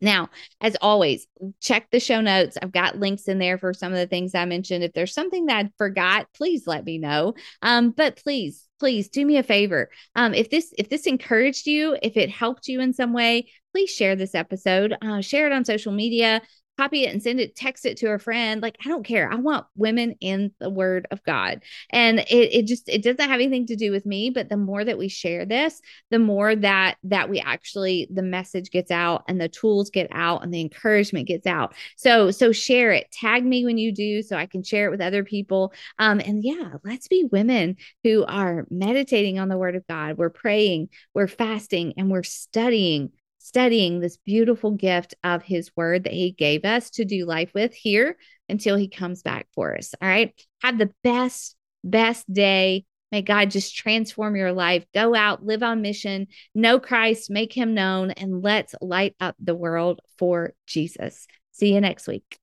Now, 0.00 0.30
as 0.60 0.76
always, 0.80 1.26
check 1.60 1.88
the 1.90 2.00
show 2.00 2.20
notes. 2.20 2.56
I've 2.60 2.72
got 2.72 2.98
links 2.98 3.28
in 3.28 3.38
there 3.38 3.58
for 3.58 3.72
some 3.72 3.92
of 3.92 3.98
the 3.98 4.06
things 4.06 4.34
I 4.34 4.44
mentioned. 4.44 4.84
If 4.84 4.92
there's 4.92 5.14
something 5.14 5.46
that 5.46 5.66
I 5.66 5.70
forgot, 5.78 6.28
please 6.34 6.66
let 6.66 6.84
me 6.84 6.98
know. 6.98 7.34
Um, 7.62 7.90
but 7.90 8.16
please, 8.16 8.68
please 8.78 9.08
do 9.08 9.24
me 9.24 9.36
a 9.36 9.42
favor. 9.42 9.90
Um, 10.14 10.34
if 10.34 10.50
this 10.50 10.72
if 10.78 10.88
this 10.88 11.06
encouraged 11.06 11.66
you, 11.66 11.96
if 12.02 12.16
it 12.16 12.30
helped 12.30 12.68
you 12.68 12.80
in 12.80 12.92
some 12.92 13.12
way, 13.12 13.48
please 13.72 13.90
share 13.90 14.16
this 14.16 14.34
episode. 14.34 14.96
Uh, 15.02 15.20
share 15.20 15.46
it 15.46 15.52
on 15.52 15.64
social 15.64 15.92
media 15.92 16.42
copy 16.76 17.04
it 17.04 17.12
and 17.12 17.22
send 17.22 17.40
it, 17.40 17.54
text 17.54 17.86
it 17.86 17.96
to 17.98 18.10
a 18.10 18.18
friend. 18.18 18.60
Like, 18.60 18.76
I 18.84 18.88
don't 18.88 19.04
care. 19.04 19.30
I 19.30 19.36
want 19.36 19.66
women 19.76 20.16
in 20.20 20.52
the 20.58 20.70
word 20.70 21.06
of 21.10 21.22
God. 21.24 21.62
And 21.90 22.20
it, 22.20 22.28
it 22.30 22.66
just, 22.66 22.88
it 22.88 23.02
doesn't 23.02 23.20
have 23.20 23.40
anything 23.40 23.66
to 23.66 23.76
do 23.76 23.92
with 23.92 24.04
me, 24.06 24.30
but 24.30 24.48
the 24.48 24.56
more 24.56 24.84
that 24.84 24.98
we 24.98 25.08
share 25.08 25.46
this, 25.46 25.80
the 26.10 26.18
more 26.18 26.54
that, 26.56 26.96
that 27.04 27.30
we 27.30 27.40
actually, 27.40 28.08
the 28.12 28.22
message 28.22 28.70
gets 28.70 28.90
out 28.90 29.24
and 29.28 29.40
the 29.40 29.48
tools 29.48 29.90
get 29.90 30.08
out 30.10 30.42
and 30.42 30.52
the 30.52 30.60
encouragement 30.60 31.28
gets 31.28 31.46
out. 31.46 31.74
So, 31.96 32.30
so 32.30 32.52
share 32.52 32.92
it, 32.92 33.10
tag 33.12 33.44
me 33.44 33.64
when 33.64 33.78
you 33.78 33.92
do, 33.92 34.22
so 34.22 34.36
I 34.36 34.46
can 34.46 34.62
share 34.62 34.86
it 34.86 34.90
with 34.90 35.00
other 35.00 35.24
people. 35.24 35.72
Um, 35.98 36.20
and 36.20 36.42
yeah, 36.42 36.74
let's 36.84 37.08
be 37.08 37.28
women 37.30 37.76
who 38.02 38.24
are 38.26 38.66
meditating 38.70 39.38
on 39.38 39.48
the 39.48 39.58
word 39.58 39.76
of 39.76 39.86
God. 39.86 40.18
We're 40.18 40.30
praying, 40.30 40.88
we're 41.14 41.28
fasting, 41.28 41.94
and 41.96 42.10
we're 42.10 42.22
studying 42.22 43.12
studying 43.44 44.00
this 44.00 44.16
beautiful 44.16 44.70
gift 44.70 45.14
of 45.22 45.42
his 45.42 45.70
word 45.76 46.04
that 46.04 46.14
he 46.14 46.32
gave 46.32 46.64
us 46.64 46.88
to 46.88 47.04
do 47.04 47.26
life 47.26 47.52
with 47.54 47.74
here 47.74 48.16
until 48.48 48.74
he 48.74 48.88
comes 48.88 49.22
back 49.22 49.46
for 49.54 49.76
us. 49.76 49.94
All 50.00 50.08
right. 50.08 50.32
Have 50.62 50.78
the 50.78 50.90
best, 51.02 51.54
best 51.84 52.32
day. 52.32 52.86
May 53.12 53.20
God 53.20 53.50
just 53.50 53.76
transform 53.76 54.34
your 54.34 54.52
life. 54.52 54.86
Go 54.94 55.14
out, 55.14 55.44
live 55.44 55.62
on 55.62 55.82
mission, 55.82 56.28
know 56.54 56.80
Christ, 56.80 57.30
make 57.30 57.52
him 57.52 57.74
known, 57.74 58.12
and 58.12 58.42
let's 58.42 58.74
light 58.80 59.14
up 59.20 59.36
the 59.38 59.54
world 59.54 60.00
for 60.18 60.54
Jesus. 60.66 61.26
See 61.52 61.74
you 61.74 61.82
next 61.82 62.08
week. 62.08 62.38